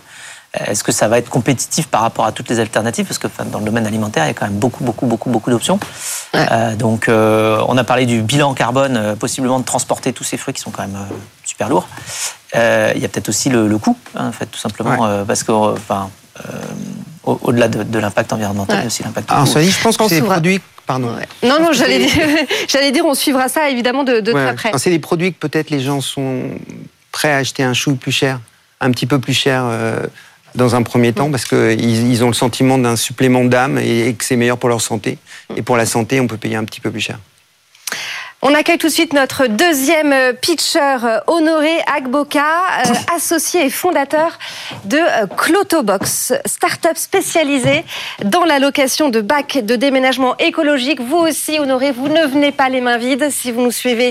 est-ce 0.68 0.84
que 0.84 0.92
ça 0.92 1.08
va 1.08 1.18
être 1.18 1.30
compétitif 1.30 1.88
par 1.88 2.02
rapport 2.02 2.26
à 2.26 2.32
toutes 2.32 2.50
les 2.50 2.60
alternatives? 2.60 3.06
Parce 3.06 3.18
que 3.18 3.28
dans 3.52 3.60
le 3.60 3.66
domaine 3.66 3.86
alimentaire, 3.86 4.26
il 4.26 4.28
y 4.28 4.32
a 4.32 4.34
quand 4.34 4.46
même 4.46 4.58
beaucoup, 4.58 4.84
beaucoup, 4.84 5.06
beaucoup, 5.06 5.30
beaucoup 5.30 5.50
d'options. 5.50 5.80
Euh, 6.36 6.76
donc, 6.76 7.10
euh, 7.10 7.64
on 7.68 7.78
a 7.78 7.84
parlé 7.84 8.06
du 8.06 8.22
bilan 8.22 8.54
carbone, 8.54 8.98
euh, 8.98 9.16
possiblement 9.16 9.60
de 9.60 9.66
transporter 9.66 10.14
tous 10.14 10.24
ces 10.24 10.38
fruits 10.38 10.54
qui 10.54 10.62
sont 10.62 10.72
quand 10.72 10.84
même 10.84 10.98
super 11.44 11.70
lourds. 11.70 11.88
il 12.54 12.60
y 12.60 13.06
a 13.06 13.08
peut-être 13.08 13.30
aussi 13.30 13.50
le, 13.50 13.78
coût, 13.78 13.98
hein, 14.16 14.28
en 14.28 14.32
fait, 14.32 14.48
tout 14.48 14.60
simplement, 14.60 15.26
parce 15.26 15.44
que, 15.44 15.52
enfin, 15.52 16.10
au-delà 17.24 17.68
de, 17.68 18.00
l'impact 18.00 18.34
environnemental, 18.34 18.78
il 18.78 18.82
y 18.82 18.84
a 18.84 18.88
aussi 18.88 19.04
l'impact. 19.04 19.32
Alors, 19.32 19.48
ça 19.48 19.62
dit, 19.62 19.72
je 19.72 19.82
pense 19.82 19.98
que 19.98 20.08
c'est 20.08 20.22
des 20.22 20.28
produits 20.28 20.62
Pardon. 20.88 21.16
Non, 21.42 21.60
non, 21.60 21.72
j'allais 21.74 21.98
dire, 21.98 22.28
j'allais 22.68 22.92
dire, 22.92 23.04
on 23.08 23.16
suivra 23.16 23.50
ça 23.50 23.72
évidemment 23.72 24.04
de, 24.04 24.20
de 24.20 24.32
très 24.32 24.54
près. 24.54 24.72
C'est 24.78 24.92
des 24.92 25.00
produits 25.00 25.34
que 25.34 25.40
peut-être 25.40 25.72
les 25.72 25.80
gens 25.80 26.00
sont 26.00 26.44
prêts 27.12 27.32
à 27.32 27.38
acheter 27.38 27.64
un 27.64 27.74
chou 27.74 27.96
plus 27.96 28.12
cher, 28.12 28.40
un 28.82 28.92
petit 28.92 29.08
peu 29.08 29.18
plus 29.18 29.34
cher 29.34 29.66
dans 30.56 30.76
un 30.76 30.84
premier 30.84 31.14
temps 31.14 31.32
parce 31.32 31.46
qu'ils 31.46 32.08
ils 32.08 32.24
ont 32.24 32.28
le 32.28 32.34
sentiment 32.34 32.78
d'un 32.78 32.96
supplément 32.96 33.44
d'âme 33.44 33.78
et, 33.78 34.14
que 34.14 34.26
c'est 34.26 34.36
meilleur 34.36 34.58
pour 34.58 34.70
leur 34.70 34.82
santé. 34.82 35.18
Et 35.56 35.62
pour 35.62 35.78
la 35.78 35.86
santé, 35.86 36.20
on 36.20 36.28
peut 36.28 36.38
payer 36.38 36.56
un 36.56 36.64
petit 36.64 36.82
peu 36.82 36.92
plus 36.92 37.02
cher. 37.02 37.20
On 38.48 38.54
accueille 38.54 38.78
tout 38.78 38.90
de 38.90 38.92
suite 38.92 39.14
notre 39.14 39.48
deuxième 39.48 40.14
pitcher, 40.40 40.98
Honoré 41.26 41.80
Agboka, 41.92 42.44
euh, 42.86 42.94
associé 43.16 43.66
et 43.66 43.70
fondateur 43.72 44.38
de 44.84 45.00
euh, 45.00 45.26
Clotobox, 45.26 46.32
start-up 46.46 46.96
spécialisée 46.96 47.84
dans 48.24 48.46
la 48.46 48.60
location 48.60 49.10
de 49.10 49.20
bacs 49.20 49.58
de 49.58 49.76
déménagement 49.76 50.38
écologique. 50.38 51.02
Vous 51.02 51.18
aussi, 51.18 51.58
Honoré, 51.58 51.92
vous 51.92 52.08
ne 52.08 52.24
venez 52.28 52.52
pas 52.52 52.70
les 52.70 52.82
mains 52.82 53.00
vides. 53.00 53.32
Si 53.32 53.52
vous 53.52 53.64
nous 53.64 53.72
suivez 53.72 54.10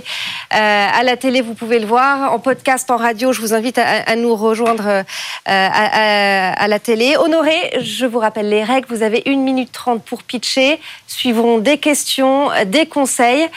euh, 0.52 0.88
à 0.92 1.04
la 1.04 1.16
télé, 1.16 1.40
vous 1.40 1.54
pouvez 1.54 1.78
le 1.78 1.86
voir. 1.86 2.32
En 2.32 2.40
podcast, 2.40 2.90
en 2.90 2.96
radio, 2.96 3.32
je 3.32 3.40
vous 3.40 3.54
invite 3.54 3.78
à, 3.78 4.16
nous 4.16 4.34
rejoindre 4.34 5.04
à, 5.46 6.66
la 6.66 6.78
télé. 6.80 7.16
Honoré, 7.16 7.54
je 7.82 8.04
vous 8.04 8.18
rappelle 8.18 8.48
les 8.48 8.64
règles. 8.64 8.88
Vous 8.88 9.04
avez 9.04 9.22
une 9.26 9.44
minute 9.44 9.70
trente 9.70 10.02
pour 10.02 10.24
pitcher. 10.24 10.80
Suivront 11.06 11.58
des 11.58 11.78
questions, 11.78 12.48
des 12.66 12.86
conseils. 12.86 13.48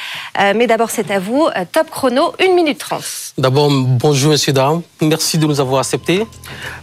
D'abord, 0.68 0.92
c'est 0.92 1.10
à 1.12 1.20
vous. 1.20 1.48
Euh, 1.56 1.66
top 1.72 1.90
chrono, 1.90 2.34
1 2.40 2.54
minute 2.54 2.78
30. 2.78 3.02
D'abord, 3.38 3.70
bonjour, 3.72 4.32
messieurs, 4.32 4.54
dames. 4.54 4.82
Merci 5.02 5.38
de 5.38 5.46
nous 5.46 5.60
avoir 5.60 5.80
acceptés. 5.80 6.28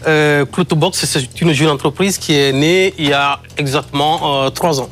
Euh, 0.06 0.44
Clotobox, 0.46 1.04
c'est 1.04 1.40
une 1.40 1.52
jeune 1.52 1.70
entreprise 1.70 2.18
qui 2.18 2.34
est 2.34 2.52
née 2.52 2.94
il 2.98 3.08
y 3.08 3.12
a 3.12 3.40
exactement 3.56 4.44
euh, 4.44 4.50
trois 4.50 4.80
ans. 4.80 4.88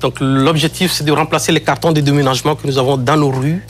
Donc, 0.00 0.16
l'objectif, 0.20 0.92
c'est 0.92 1.04
de 1.04 1.12
remplacer 1.12 1.52
les 1.52 1.60
cartons 1.60 1.92
de 1.92 2.00
déménagement 2.00 2.54
que 2.54 2.66
nous 2.66 2.78
avons 2.78 2.96
dans 2.96 3.16
nos 3.16 3.30
rues 3.30 3.64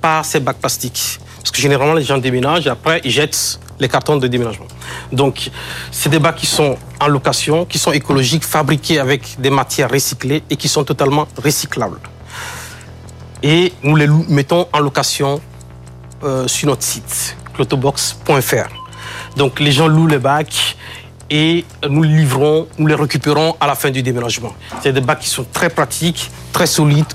par 0.00 0.24
ces 0.24 0.40
bacs 0.40 0.58
plastiques. 0.58 1.18
Parce 1.38 1.50
que 1.50 1.60
généralement, 1.60 1.94
les 1.94 2.04
gens 2.04 2.18
déménagent 2.18 2.66
et 2.66 2.70
après, 2.70 3.00
ils 3.04 3.10
jettent 3.10 3.58
les 3.80 3.88
cartons 3.88 4.16
de 4.16 4.28
déménagement. 4.28 4.66
Donc, 5.12 5.50
c'est 5.90 6.08
des 6.08 6.18
bacs 6.18 6.36
qui 6.36 6.46
sont 6.46 6.76
en 7.00 7.08
location, 7.08 7.64
qui 7.64 7.78
sont 7.78 7.92
écologiques, 7.92 8.44
fabriqués 8.44 8.98
avec 8.98 9.40
des 9.40 9.50
matières 9.50 9.90
recyclées 9.90 10.42
et 10.48 10.56
qui 10.56 10.68
sont 10.68 10.84
totalement 10.84 11.26
recyclables 11.42 11.98
et 13.44 13.74
nous 13.82 13.94
les 13.94 14.08
mettons 14.08 14.66
en 14.72 14.80
location 14.80 15.40
euh, 16.24 16.48
sur 16.48 16.68
notre 16.68 16.82
site, 16.82 17.36
clotobox.fr. 17.52 18.68
Donc 19.36 19.60
les 19.60 19.70
gens 19.70 19.86
louent 19.86 20.06
les 20.06 20.18
bacs 20.18 20.76
et 21.30 21.64
nous 21.88 22.02
les 22.02 22.16
livrons, 22.16 22.66
nous 22.78 22.86
les 22.86 22.94
récupérons 22.94 23.54
à 23.60 23.66
la 23.66 23.74
fin 23.74 23.90
du 23.90 24.02
déménagement. 24.02 24.54
C'est 24.82 24.94
des 24.94 25.02
bacs 25.02 25.20
qui 25.20 25.28
sont 25.28 25.44
très 25.52 25.68
pratiques, 25.68 26.30
très 26.52 26.66
solides, 26.66 27.12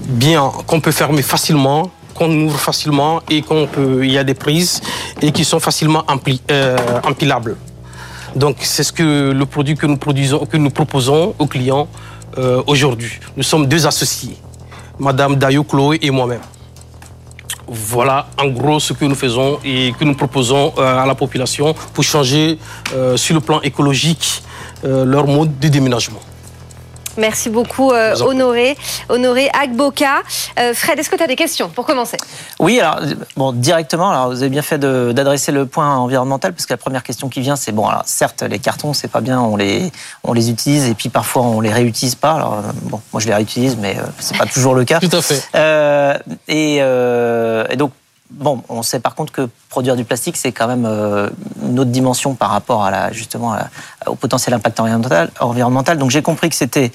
bien 0.00 0.50
qu'on 0.66 0.80
peut 0.80 0.92
fermer 0.92 1.20
facilement, 1.20 1.90
qu'on 2.14 2.30
ouvre 2.30 2.58
facilement 2.58 3.20
et 3.28 3.42
qu'on 3.42 3.66
peut, 3.66 4.00
il 4.02 4.12
y 4.12 4.18
a 4.18 4.24
des 4.24 4.34
prises 4.34 4.80
et 5.20 5.30
qui 5.30 5.44
sont 5.44 5.60
facilement 5.60 6.04
euh, 6.50 6.78
empilables. 7.04 7.56
Donc 8.34 8.56
c'est 8.60 8.82
ce 8.82 8.94
que 8.94 9.32
le 9.32 9.46
produit 9.46 9.74
que 9.76 9.86
nous 9.86 9.98
produisons, 9.98 10.46
que 10.46 10.56
nous 10.56 10.70
proposons 10.70 11.34
aux 11.38 11.46
clients 11.46 11.86
euh, 12.38 12.62
aujourd'hui. 12.66 13.10
Nous 13.36 13.42
sommes 13.42 13.66
deux 13.66 13.86
associés, 13.86 14.36
Madame 14.98 15.36
Dayo 15.36 15.64
Chloé 15.64 15.98
et 16.02 16.10
moi-même. 16.10 16.40
Voilà 17.66 18.28
en 18.38 18.46
gros 18.48 18.78
ce 18.78 18.92
que 18.92 19.04
nous 19.04 19.14
faisons 19.14 19.58
et 19.64 19.92
que 19.98 20.04
nous 20.04 20.14
proposons 20.14 20.72
euh, 20.78 21.02
à 21.02 21.06
la 21.06 21.14
population 21.14 21.74
pour 21.94 22.04
changer 22.04 22.58
euh, 22.94 23.16
sur 23.16 23.34
le 23.34 23.40
plan 23.40 23.60
écologique 23.62 24.42
leur 24.84 25.26
mode 25.26 25.58
de 25.58 25.66
déménagement. 25.66 26.20
Merci 27.16 27.50
beaucoup, 27.50 27.92
euh, 27.92 28.14
Honoré. 28.20 28.76
Honoré 29.08 29.50
Agboka. 29.58 30.22
Euh, 30.58 30.74
Fred, 30.74 30.98
est-ce 30.98 31.10
que 31.10 31.16
tu 31.16 31.22
as 31.22 31.26
des 31.26 31.36
questions 31.36 31.68
pour 31.68 31.86
commencer? 31.86 32.16
Oui, 32.58 32.80
alors, 32.80 33.00
bon, 33.36 33.52
directement, 33.52 34.10
alors, 34.10 34.28
vous 34.30 34.42
avez 34.42 34.50
bien 34.50 34.62
fait 34.62 34.78
d'adresser 34.78 35.52
le 35.52 35.66
point 35.66 35.96
environnemental, 35.96 36.52
parce 36.52 36.66
que 36.66 36.72
la 36.72 36.78
première 36.78 37.02
question 37.02 37.28
qui 37.28 37.40
vient, 37.40 37.56
c'est 37.56 37.72
bon, 37.72 37.86
alors, 37.86 38.02
certes, 38.06 38.42
les 38.42 38.58
cartons, 38.58 38.92
c'est 38.92 39.08
pas 39.08 39.20
bien, 39.20 39.40
on 39.40 39.56
les, 39.56 39.90
on 40.24 40.32
les 40.32 40.50
utilise, 40.50 40.88
et 40.88 40.94
puis 40.94 41.08
parfois, 41.08 41.42
on 41.42 41.60
les 41.60 41.72
réutilise 41.72 42.14
pas. 42.14 42.32
Alors, 42.32 42.54
euh, 42.54 42.72
bon, 42.82 43.00
moi, 43.12 43.20
je 43.20 43.26
les 43.26 43.34
réutilise, 43.34 43.76
mais 43.80 43.96
c'est 44.18 44.36
pas 44.36 44.46
toujours 44.46 44.74
le 44.74 44.84
cas. 44.84 45.00
Tout 45.06 45.16
à 45.16 45.22
fait. 45.22 45.42
et, 46.48 46.76
et 46.76 47.76
donc, 47.76 47.92
Bon, 48.30 48.62
on 48.68 48.82
sait 48.82 48.98
par 48.98 49.14
contre 49.14 49.32
que 49.32 49.48
produire 49.68 49.94
du 49.94 50.04
plastique, 50.04 50.36
c'est 50.36 50.50
quand 50.50 50.66
même 50.66 50.84
euh, 50.84 51.30
une 51.62 51.78
autre 51.78 51.92
dimension 51.92 52.34
par 52.34 52.50
rapport 52.50 52.84
à 52.84 52.90
la, 52.90 53.12
justement 53.12 53.56
au 54.06 54.16
potentiel 54.16 54.52
impact 54.52 54.80
environnemental. 54.80 55.98
Donc 55.98 56.10
j'ai 56.10 56.22
compris 56.22 56.48
que 56.48 56.56
c'était 56.56 56.90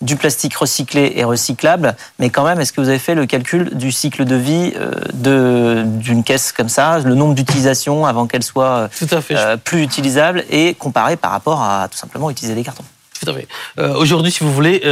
du 0.00 0.14
plastique 0.14 0.54
recyclé 0.54 1.14
et 1.16 1.24
recyclable, 1.24 1.96
mais 2.20 2.30
quand 2.30 2.44
même, 2.44 2.60
est-ce 2.60 2.72
que 2.72 2.80
vous 2.80 2.88
avez 2.88 3.00
fait 3.00 3.16
le 3.16 3.26
calcul 3.26 3.76
du 3.76 3.90
cycle 3.90 4.24
de 4.24 4.36
vie 4.36 4.74
euh, 4.76 5.82
d'une 5.84 6.22
caisse 6.22 6.52
comme 6.52 6.68
ça, 6.68 7.00
le 7.00 7.16
nombre 7.16 7.34
d'utilisations 7.34 8.06
avant 8.06 8.28
qu'elle 8.28 8.44
soit 8.44 8.88
euh, 9.32 9.56
plus 9.56 9.82
utilisable 9.82 10.44
et 10.50 10.74
comparé 10.74 11.16
par 11.16 11.32
rapport 11.32 11.62
à 11.62 11.88
tout 11.88 11.98
simplement 11.98 12.30
utiliser 12.30 12.54
des 12.54 12.62
cartons? 12.62 12.84
Tout 13.20 13.30
à 13.30 13.34
fait. 13.34 13.48
Aujourd'hui, 13.96 14.30
si 14.30 14.44
vous 14.44 14.52
voulez, 14.52 14.82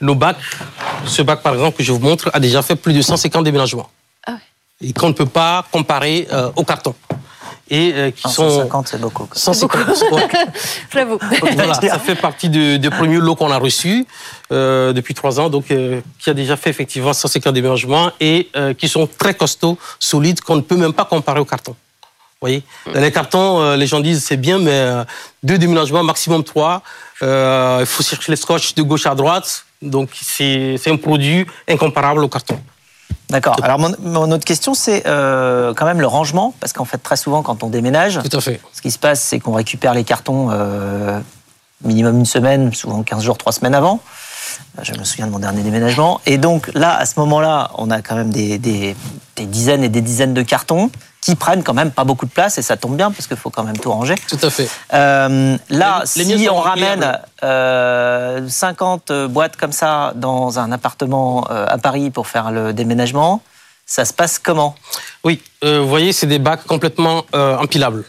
nos 0.00 0.14
bacs, 0.14 0.36
ce 1.06 1.22
bac 1.22 1.42
par 1.42 1.54
exemple 1.54 1.78
que 1.78 1.82
je 1.82 1.90
vous 1.90 1.98
montre, 1.98 2.30
a 2.32 2.38
déjà 2.38 2.62
fait 2.62 2.76
plus 2.76 2.92
de 2.92 3.00
150 3.00 3.42
déménagements 3.44 3.88
et 4.82 4.92
qu'on 4.92 5.08
ne 5.08 5.14
peut 5.14 5.26
pas 5.26 5.64
comparer 5.70 6.26
euh, 6.32 6.50
au 6.56 6.64
carton. 6.64 6.94
Et 7.70 7.92
euh, 7.94 8.10
qui 8.10 8.28
150, 8.28 8.88
c'est 8.88 9.00
beaucoup. 9.00 9.26
150, 9.32 9.80
J'avoue. 10.92 11.18
Voilà, 11.54 11.74
ça 11.74 11.98
fait 11.98 12.16
partie 12.16 12.50
du, 12.50 12.90
premier 12.90 13.16
lot 13.16 13.34
qu'on 13.34 13.50
a 13.50 13.56
reçu 13.56 14.06
euh, 14.50 14.92
depuis 14.92 15.14
trois 15.14 15.40
ans, 15.40 15.48
donc 15.48 15.66
qui 15.66 16.30
a 16.30 16.34
déjà 16.34 16.56
fait 16.56 16.70
effectivement 16.70 17.12
150 17.12 17.54
déménagements 17.54 18.10
et 18.20 18.50
qui 18.76 18.88
sont 18.88 19.06
très 19.06 19.34
costauds, 19.34 19.78
solides, 19.98 20.40
qu'on 20.40 20.56
ne 20.56 20.60
peut 20.60 20.76
même 20.76 20.92
pas 20.92 21.06
comparer 21.06 21.40
au 21.40 21.46
carton. 21.46 21.72
Vous 21.72 22.48
voyez? 22.48 22.62
Dans 22.92 23.00
les 23.00 23.12
cartons, 23.12 23.74
les 23.74 23.86
gens 23.86 24.00
disent 24.00 24.22
c'est 24.22 24.36
bien, 24.36 24.58
mais 24.58 25.04
deux 25.42 25.56
déménagements, 25.56 26.02
maximum 26.02 26.44
trois. 26.44 26.82
il 27.22 27.86
faut 27.86 28.02
chercher 28.02 28.32
les 28.32 28.36
scotch 28.36 28.74
de 28.74 28.82
gauche 28.82 29.06
à 29.06 29.14
droite. 29.14 29.64
Donc 29.80 30.10
c'est 30.20 30.78
un 30.86 30.96
produit 30.96 31.46
incomparable 31.68 32.22
au 32.22 32.28
carton. 32.28 32.60
D'accord. 33.30 33.56
Alors 33.62 33.78
mon, 33.78 34.30
autre 34.30 34.44
question, 34.44 34.74
c'est 34.74 35.06
euh, 35.06 35.72
quand 35.74 35.86
même 35.86 36.00
le 36.00 36.06
rangement, 36.06 36.54
parce 36.60 36.72
qu'en 36.72 36.84
fait 36.84 36.98
très 36.98 37.16
souvent 37.16 37.42
quand 37.42 37.62
on 37.62 37.68
déménage, 37.68 38.20
Tout 38.22 38.36
à 38.36 38.40
fait. 38.40 38.60
ce 38.72 38.82
qui 38.82 38.90
se 38.90 38.98
passe, 38.98 39.20
c'est 39.20 39.40
qu'on 39.40 39.52
récupère 39.52 39.94
les 39.94 40.04
cartons 40.04 40.48
euh, 40.50 41.18
minimum 41.82 42.18
une 42.18 42.26
semaine, 42.26 42.72
souvent 42.74 43.02
15 43.02 43.22
jours, 43.22 43.38
3 43.38 43.52
semaines 43.52 43.74
avant. 43.74 44.00
Je 44.82 44.92
me 44.92 45.04
souviens 45.04 45.26
de 45.26 45.32
mon 45.32 45.38
dernier 45.38 45.62
déménagement. 45.62 46.20
Et 46.26 46.36
donc 46.36 46.70
là, 46.74 46.94
à 46.96 47.06
ce 47.06 47.18
moment-là, 47.20 47.70
on 47.76 47.90
a 47.90 48.02
quand 48.02 48.16
même 48.16 48.30
des, 48.30 48.58
des 48.58 48.96
dizaines 49.38 49.82
et 49.82 49.88
des 49.88 50.02
dizaines 50.02 50.34
de 50.34 50.42
cartons 50.42 50.90
qui 51.22 51.36
prennent 51.36 51.62
quand 51.62 51.72
même 51.72 51.92
pas 51.92 52.04
beaucoup 52.04 52.26
de 52.26 52.30
place 52.30 52.58
et 52.58 52.62
ça 52.62 52.76
tombe 52.76 52.96
bien 52.96 53.12
parce 53.12 53.28
qu'il 53.28 53.36
faut 53.36 53.48
quand 53.48 53.62
même 53.62 53.78
tout 53.78 53.92
ranger. 53.92 54.16
Tout 54.28 54.38
à 54.42 54.50
fait. 54.50 54.68
Euh, 54.92 55.56
là, 55.70 56.02
si 56.04 56.48
on 56.50 56.58
ramène 56.58 57.18
euh, 57.44 58.46
50 58.46 59.12
boîtes 59.30 59.56
comme 59.56 59.72
ça 59.72 60.12
dans 60.16 60.58
un 60.58 60.72
appartement 60.72 61.46
euh, 61.50 61.64
à 61.68 61.78
Paris 61.78 62.10
pour 62.10 62.26
faire 62.26 62.50
le 62.50 62.72
déménagement, 62.72 63.40
ça 63.86 64.04
se 64.04 64.12
passe 64.12 64.40
comment? 64.40 64.74
Oui, 65.22 65.40
euh, 65.62 65.80
vous 65.80 65.88
voyez, 65.88 66.12
c'est 66.12 66.26
des 66.26 66.40
bacs 66.40 66.66
complètement 66.66 67.24
empilables. 67.32 68.04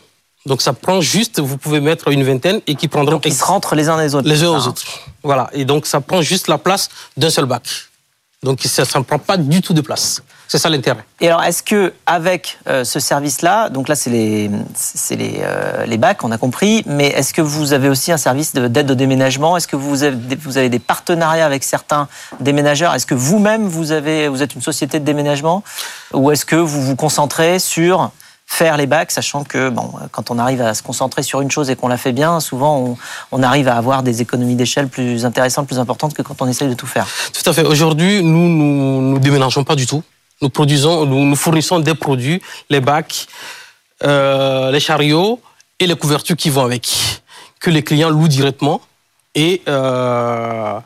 Donc 0.46 0.62
ça 0.62 0.74
prend 0.74 1.00
juste, 1.00 1.39
vous 1.39 1.58
pouvez 1.58 1.79
mettre 1.79 2.10
une 2.10 2.24
vingtaine 2.24 2.62
et 2.67 2.75
qui 2.75 2.88
prendront. 2.88 3.13
Donc 3.13 3.25
ils 3.25 3.34
se 3.34 3.46
rentrent 3.46 3.75
les 3.75 3.88
uns 3.88 3.98
les 3.98 4.15
autres. 4.15 4.27
Les 4.27 4.43
uns 4.43 4.50
aux 4.50 4.67
autres. 4.67 4.84
Voilà. 5.22 5.50
Et 5.53 5.65
donc 5.65 5.86
ça 5.86 6.01
prend 6.01 6.22
juste 6.22 6.48
la 6.48 6.58
place 6.58 6.89
d'un 7.15 7.29
seul 7.29 7.46
bac. 7.46 7.63
Donc 8.41 8.60
ça 8.62 8.84
ne 8.84 9.03
prend 9.03 9.20
pas 9.20 9.38
du 9.38 9.62
tout 9.62 9.74
de 9.74 9.82
place. 9.82 10.22
C'est 10.53 10.60
ça 10.60 10.69
l'intérêt. 10.69 11.03
Et 11.19 11.29
alors, 11.29 11.43
est-ce 11.43 11.63
que 11.63 11.93
avec 12.05 12.60
euh, 12.67 12.83
ce 12.83 13.00
service-là, 13.00 13.69
donc 13.69 13.88
là 13.88 13.95
c'est 13.95 14.12
les, 14.12 14.51
les, 15.10 15.39
euh, 15.39 15.88
les 15.88 15.98
bacs, 15.98 16.24
on 16.24 16.29
a 16.29 16.38
compris, 16.38 16.83
mais 16.86 17.07
est-ce 17.07 17.33
que 17.33 17.41
vous 17.41 17.74
avez 17.74 17.89
aussi 17.89 18.12
un 18.12 18.17
service 18.17 18.53
d'aide 18.53 18.91
au 18.91 18.93
déménagement? 18.93 19.57
Est-ce 19.57 19.67
que 19.67 19.75
vous 19.75 20.03
avez, 20.03 20.36
vous 20.36 20.60
avez 20.60 20.69
des 20.69 20.77
partenariats 20.77 21.48
avec 21.48 21.63
certains 21.63 22.07
déménageurs? 22.39 22.93
Est-ce 22.93 23.07
que 23.07 23.15
vous-même 23.15 23.67
vous 23.67 23.91
avez, 23.93 24.27
vous 24.27 24.43
êtes 24.43 24.53
une 24.53 24.62
société 24.62 25.00
de 25.00 25.05
déménagement? 25.05 25.63
Ou 26.13 26.29
est-ce 26.29 26.45
que 26.45 26.55
vous 26.55 26.83
vous 26.83 26.95
concentrez 26.95 27.57
sur 27.57 28.12
faire 28.45 28.77
les 28.77 28.86
bacs, 28.86 29.10
sachant 29.10 29.43
que 29.43 29.69
bon, 29.69 29.89
quand 30.12 30.29
on 30.29 30.38
arrive 30.38 30.62
à 30.62 30.75
se 30.75 30.83
concentrer 30.83 31.24
sur 31.24 31.41
une 31.41 31.50
chose 31.50 31.72
et 31.72 31.75
qu'on 31.75 31.88
la 31.88 31.98
fait 31.98 32.12
bien, 32.12 32.39
souvent 32.39 32.95
on, 33.31 33.41
arrive 33.41 33.69
à 33.69 33.75
avoir 33.75 34.03
des 34.03 34.22
économies 34.22 34.55
d'échelle 34.55 34.88
plus 34.88 35.25
intéressantes, 35.25 35.65
plus 35.65 35.79
importantes 35.79 36.13
que 36.13 36.22
quand 36.22 36.43
on 36.43 36.48
essaye 36.48 36.69
de 36.69 36.75
tout 36.75 36.86
faire? 36.86 37.07
Tout 37.33 37.50
à 37.50 37.53
fait. 37.53 37.63
Aujourd'hui, 37.63 38.22
nous, 38.22 38.48
nous, 39.01 39.17
déménageons 39.17 39.63
pas 39.63 39.75
du 39.75 39.88
tout. 39.88 40.03
Nous 40.43 40.50
produisons, 40.50 41.05
nous, 41.05 41.35
fournissons 41.38 41.79
des 41.79 41.95
produits, 41.95 42.41
les 42.69 42.81
bacs, 42.81 43.27
euh, 44.03 44.71
les 44.71 44.81
chariots 44.81 45.39
et 45.79 45.88
les 45.88 45.95
couvertures 45.95 46.35
qui 46.35 46.50
vont 46.50 46.65
avec, 46.65 46.85
que 47.62 47.69
les 47.69 47.81
clients 47.81 48.09
louent 48.09 48.27
directement 48.27 48.81
et 49.35 49.62
euh, 49.69 50.81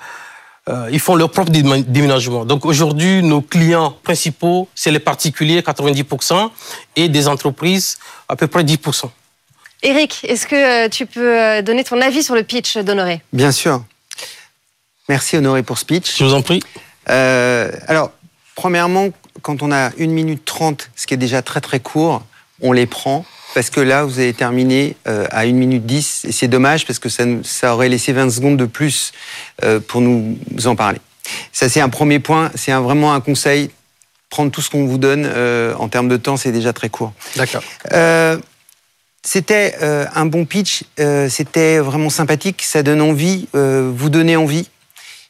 euh, 0.70 0.90
ils 0.92 1.00
font 1.00 1.16
leur 1.16 1.32
propre 1.32 1.50
déménagement. 1.50 2.46
Donc 2.46 2.66
aujourd'hui, 2.66 3.24
nos 3.24 3.42
clients 3.42 3.98
principaux, 4.04 4.70
c'est 4.76 4.92
les 4.92 5.00
particuliers, 5.00 5.62
90%, 5.62 6.52
et 6.96 7.10
des 7.10 7.28
entreprises, 7.28 7.98
à 8.30 8.36
peu 8.36 8.46
près 8.46 8.64
10%. 8.64 9.10
Eric, 9.82 10.20
est-ce 10.22 10.46
que 10.46 10.88
tu 10.90 11.08
peux 11.08 11.64
donner 11.64 11.84
ton 11.84 12.00
avis 12.00 12.22
sur 12.22 12.36
le 12.36 12.44
pitch 12.44 12.78
d'Honoré? 12.78 13.24
Bien 13.34 13.52
sûr. 13.52 13.84
Merci 15.10 15.36
Honoré 15.36 15.64
pour 15.64 15.80
ce 15.80 15.86
pitch. 15.86 16.16
Je 16.16 16.24
vous 16.24 16.36
en 16.36 16.44
prie. 16.44 16.62
alors, 17.08 18.12
premièrement, 18.54 19.10
quand 19.41 19.62
on 19.62 19.72
a 19.72 19.91
1 20.00 20.08
minute 20.08 20.46
30, 20.46 20.89
ce 20.96 21.08
qui 21.08 21.13
est 21.13 21.17
déjà 21.17 21.41
très 21.41 21.62
très 21.62 21.79
court, 21.79 22.24
on 22.62 22.72
les 22.72 22.86
prend 22.86 23.25
parce 23.53 23.70
que 23.70 23.79
là, 23.79 24.03
vous 24.03 24.20
avez 24.20 24.34
terminé 24.34 24.96
euh, 25.08 25.25
à 25.32 25.41
1 25.41 25.53
minute 25.53 25.86
10, 25.86 26.25
et 26.25 26.32
c'est 26.32 26.48
dommage 26.48 26.86
parce 26.86 27.00
que 27.00 27.10
ça, 27.10 27.24
ça, 27.44 27.74
aurait 27.74 27.89
laissé 27.89 28.13
20 28.13 28.29
secondes 28.29 28.58
de 28.58 28.65
plus 28.65 29.13
euh, 29.63 29.79
pour 29.79 30.01
nous 30.01 30.38
en 30.65 30.75
parler. 30.75 31.00
Ça, 31.51 31.70
c'est 31.70 31.82
un 31.82 31.89
premier 31.89 32.20
point. 32.20 32.51
C'est 32.56 32.72
vraiment 32.74 33.13
un 33.13 33.22
conseil. 33.22 33.72
Prendre 34.29 34.51
tout 34.51 34.62
ce 34.62 34.70
qu'on 34.70 34.86
vous 34.86 34.98
donne 34.98 35.25
euh, 35.25 35.74
en 35.75 35.88
termes 35.88 36.10
de 36.10 36.17
temps, 36.17 36.38
c'est 36.38 36.51
déjà 36.51 36.74
très 36.74 36.89
court. 36.89 37.13
D'accord. 37.36 37.63
Euh, 37.94 38.38
c'était 39.24 39.75
euh, 39.82 40.06
un 40.13 40.25
bon 40.25 40.46
pitch. 40.46 40.84
c'était 41.29 41.79
vraiment 41.79 42.10
sympathique. 42.10 42.62
Ça 42.63 42.84
donne 42.84 43.01
envie, 43.01 43.48
vous 43.53 44.10
donner 44.10 44.36
envie. 44.36 44.70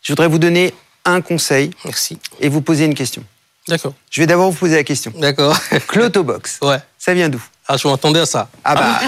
Je 0.01 0.11
voudrais 0.11 0.27
vous 0.27 0.39
donner 0.39 0.73
un 1.05 1.21
conseil. 1.21 1.71
Merci. 1.85 2.19
Et 2.41 2.49
vous 2.49 2.61
poser 2.61 2.85
une 2.85 2.95
question. 2.95 3.23
D'accord. 3.67 3.93
Je 4.09 4.21
vais 4.21 4.27
d'abord 4.27 4.51
vous 4.51 4.57
poser 4.57 4.75
la 4.75 4.83
question. 4.83 5.11
D'accord. 5.15 5.57
Clotobox. 5.87 6.59
Ouais. 6.61 6.79
Ça 6.97 7.13
vient 7.13 7.29
d'où? 7.29 7.43
Ah, 7.67 7.75
je 7.75 7.87
m'attendais 7.87 8.21
à 8.21 8.25
ça. 8.25 8.49
Ah 8.63 8.75
bah. 8.75 8.99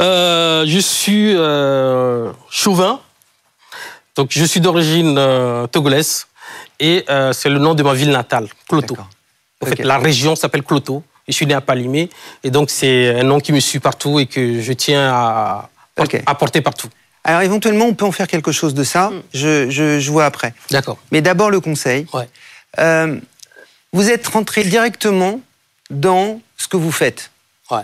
euh, 0.00 0.64
je 0.66 0.78
suis 0.78 1.34
euh, 1.34 2.30
chauvin. 2.50 3.00
Donc, 4.14 4.28
je 4.30 4.44
suis 4.44 4.60
d'origine 4.60 5.16
euh, 5.18 5.66
togolaise. 5.66 6.26
Et 6.80 7.04
c'est 7.32 7.48
le 7.48 7.58
nom 7.58 7.74
de 7.74 7.82
ma 7.82 7.94
ville 7.94 8.10
natale, 8.10 8.48
Cloto. 8.68 8.96
En 9.60 9.66
fait, 9.66 9.78
la 9.84 9.98
région 9.98 10.34
s'appelle 10.34 10.64
Cloto. 10.64 11.04
Je 11.28 11.32
suis 11.32 11.46
né 11.46 11.54
à 11.54 11.60
Palimé. 11.60 12.10
Et 12.42 12.50
donc, 12.50 12.70
c'est 12.70 13.20
un 13.20 13.22
nom 13.22 13.38
qui 13.38 13.52
me 13.52 13.60
suit 13.60 13.78
partout 13.78 14.18
et 14.18 14.26
que 14.26 14.60
je 14.60 14.72
tiens 14.72 15.08
à, 15.12 15.70
à 16.26 16.34
porter 16.34 16.60
partout. 16.60 16.88
Alors 17.24 17.42
éventuellement, 17.42 17.84
on 17.84 17.94
peut 17.94 18.04
en 18.04 18.12
faire 18.12 18.26
quelque 18.26 18.50
chose 18.50 18.74
de 18.74 18.82
ça. 18.82 19.10
Mm. 19.10 19.22
Je, 19.32 19.70
je, 19.70 20.00
je, 20.00 20.10
vois 20.10 20.24
après. 20.24 20.54
D'accord. 20.70 20.98
Mais 21.12 21.22
d'abord 21.22 21.50
le 21.50 21.60
conseil. 21.60 22.06
Ouais. 22.12 22.28
Vous 23.92 24.10
êtes 24.10 24.26
rentré 24.26 24.64
directement 24.64 25.40
dans 25.90 26.40
ce 26.56 26.68
que 26.68 26.76
vous 26.76 26.92
faites. 26.92 27.30
Ouais. 27.70 27.82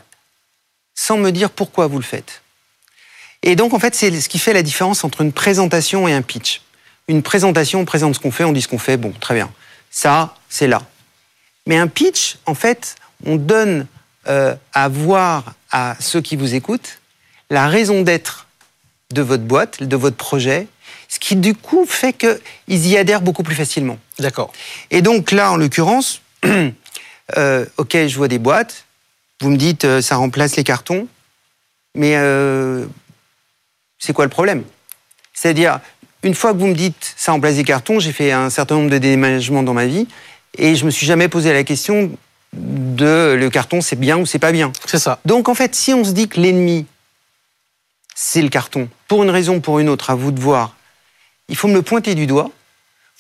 Sans 0.94 1.18
me 1.18 1.30
dire 1.30 1.50
pourquoi 1.50 1.86
vous 1.86 1.98
le 1.98 2.04
faites. 2.04 2.42
Et 3.42 3.56
donc, 3.56 3.74
en 3.74 3.78
fait, 3.78 3.94
c'est 3.94 4.20
ce 4.20 4.28
qui 4.28 4.38
fait 4.38 4.52
la 4.52 4.62
différence 4.62 5.04
entre 5.04 5.20
une 5.20 5.32
présentation 5.32 6.08
et 6.08 6.12
un 6.12 6.22
pitch. 6.22 6.62
Une 7.08 7.22
présentation, 7.22 7.80
on 7.80 7.84
présente 7.84 8.14
ce 8.14 8.20
qu'on 8.20 8.30
fait, 8.30 8.44
on 8.44 8.52
dit 8.52 8.62
ce 8.62 8.68
qu'on 8.68 8.78
fait, 8.78 8.96
bon, 8.96 9.12
très 9.12 9.34
bien. 9.34 9.50
Ça, 9.90 10.34
c'est 10.48 10.66
là. 10.66 10.82
Mais 11.66 11.78
un 11.78 11.86
pitch, 11.86 12.36
en 12.46 12.54
fait, 12.54 12.96
on 13.24 13.36
donne 13.36 13.86
euh, 14.26 14.54
à 14.72 14.88
voir 14.88 15.54
à 15.70 15.96
ceux 16.00 16.20
qui 16.20 16.36
vous 16.36 16.54
écoutent 16.54 17.00
la 17.50 17.68
raison 17.68 18.02
d'être 18.02 18.46
de 19.12 19.22
votre 19.22 19.44
boîte, 19.44 19.82
de 19.82 19.96
votre 19.96 20.16
projet, 20.16 20.68
ce 21.18 21.28
qui 21.28 21.36
du 21.36 21.54
coup 21.54 21.84
fait 21.86 22.12
qu'ils 22.12 22.86
y 22.86 22.96
adhèrent 22.96 23.20
beaucoup 23.20 23.42
plus 23.42 23.54
facilement. 23.54 23.98
D'accord. 24.18 24.52
Et 24.90 25.02
donc 25.02 25.32
là, 25.32 25.50
en 25.50 25.56
l'occurrence, 25.56 26.22
euh, 27.36 27.66
ok, 27.76 27.92
je 28.06 28.16
vois 28.16 28.28
des 28.28 28.38
boîtes, 28.38 28.84
vous 29.40 29.50
me 29.50 29.56
dites 29.56 29.84
euh, 29.84 30.00
ça 30.00 30.16
remplace 30.16 30.56
les 30.56 30.64
cartons, 30.64 31.08
mais 31.94 32.16
euh, 32.16 32.86
c'est 33.98 34.12
quoi 34.12 34.24
le 34.24 34.30
problème? 34.30 34.62
C'est-à-dire, 35.34 35.80
une 36.22 36.34
fois 36.34 36.52
que 36.52 36.58
vous 36.58 36.68
me 36.68 36.74
dites 36.74 37.14
ça 37.16 37.32
remplace 37.32 37.56
les 37.56 37.64
cartons, 37.64 37.98
j'ai 37.98 38.12
fait 38.12 38.32
un 38.32 38.50
certain 38.50 38.76
nombre 38.76 38.90
de 38.90 38.98
déménagements 38.98 39.62
dans 39.62 39.74
ma 39.74 39.86
vie 39.86 40.06
et 40.56 40.76
je 40.76 40.84
me 40.84 40.90
suis 40.90 41.06
jamais 41.06 41.28
posé 41.28 41.52
la 41.52 41.64
question 41.64 42.10
de 42.52 43.36
le 43.38 43.50
carton 43.50 43.80
c'est 43.80 43.96
bien 43.96 44.18
ou 44.18 44.26
c'est 44.26 44.38
pas 44.38 44.52
bien. 44.52 44.72
C'est 44.86 44.98
ça. 44.98 45.20
Donc 45.24 45.48
en 45.48 45.54
fait, 45.54 45.74
si 45.74 45.92
on 45.94 46.04
se 46.04 46.12
dit 46.12 46.28
que 46.28 46.40
l'ennemi 46.40 46.86
c'est 48.14 48.42
le 48.42 48.48
carton, 48.48 48.88
pour 49.06 49.22
une 49.22 49.30
raison 49.30 49.56
ou 49.56 49.60
pour 49.60 49.78
une 49.78 49.88
autre, 49.88 50.10
à 50.10 50.16
vous 50.16 50.32
de 50.32 50.40
voir, 50.40 50.74
il 51.48 51.56
faut 51.56 51.68
me 51.68 51.74
le 51.74 51.82
pointer 51.82 52.14
du 52.14 52.26
doigt. 52.26 52.50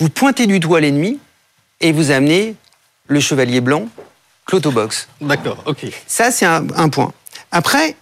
Vous 0.00 0.08
pointez 0.08 0.46
du 0.46 0.60
doigt 0.60 0.80
l'ennemi 0.80 1.18
et 1.80 1.92
vous 1.92 2.10
amenez 2.10 2.54
le 3.08 3.20
chevalier 3.20 3.60
blanc, 3.60 3.88
Clotobox. 4.46 5.08
D'accord, 5.20 5.62
ok. 5.66 5.86
Ça, 6.06 6.30
c'est 6.30 6.46
un, 6.46 6.88
point. 6.88 7.12
Après, 7.50 7.96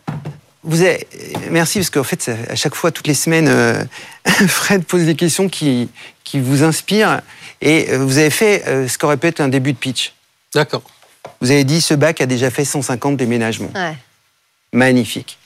vous 0.63 0.83
avez... 0.83 1.07
Merci, 1.51 1.79
parce 1.79 1.91
qu'en 1.91 2.05
fait, 2.05 2.31
à 2.49 2.55
chaque 2.55 2.75
fois, 2.75 2.91
toutes 2.91 3.07
les 3.07 3.15
semaines, 3.15 3.49
euh, 3.49 3.83
Fred 4.49 4.85
pose 4.85 5.05
des 5.05 5.15
questions 5.15 5.49
qui, 5.49 5.89
qui 6.25 6.41
vous 6.41 6.63
inspirent. 6.63 7.21
Et 7.61 7.91
euh, 7.91 7.99
vous 7.99 8.19
avez 8.19 8.31
fait 8.31 8.67
euh, 8.67 8.87
ce 8.89 8.99
qu'aurait 8.99 9.17
pu 9.17 9.29
être 9.29 9.41
un 9.41 9.49
début 9.49 9.73
de 9.73 9.79
pitch. 9.79 10.13
D'accord. 10.55 10.83
Vous 11.41 11.51
avez 11.51 11.65
dit, 11.65 11.81
ce 11.81 11.95
bac 11.95 12.21
a 12.21 12.27
déjà 12.27 12.51
fait 12.51 12.65
150 12.65 13.17
déménagements. 13.17 13.71
Ouais. 13.75 13.97
Magnifique. 14.73 15.39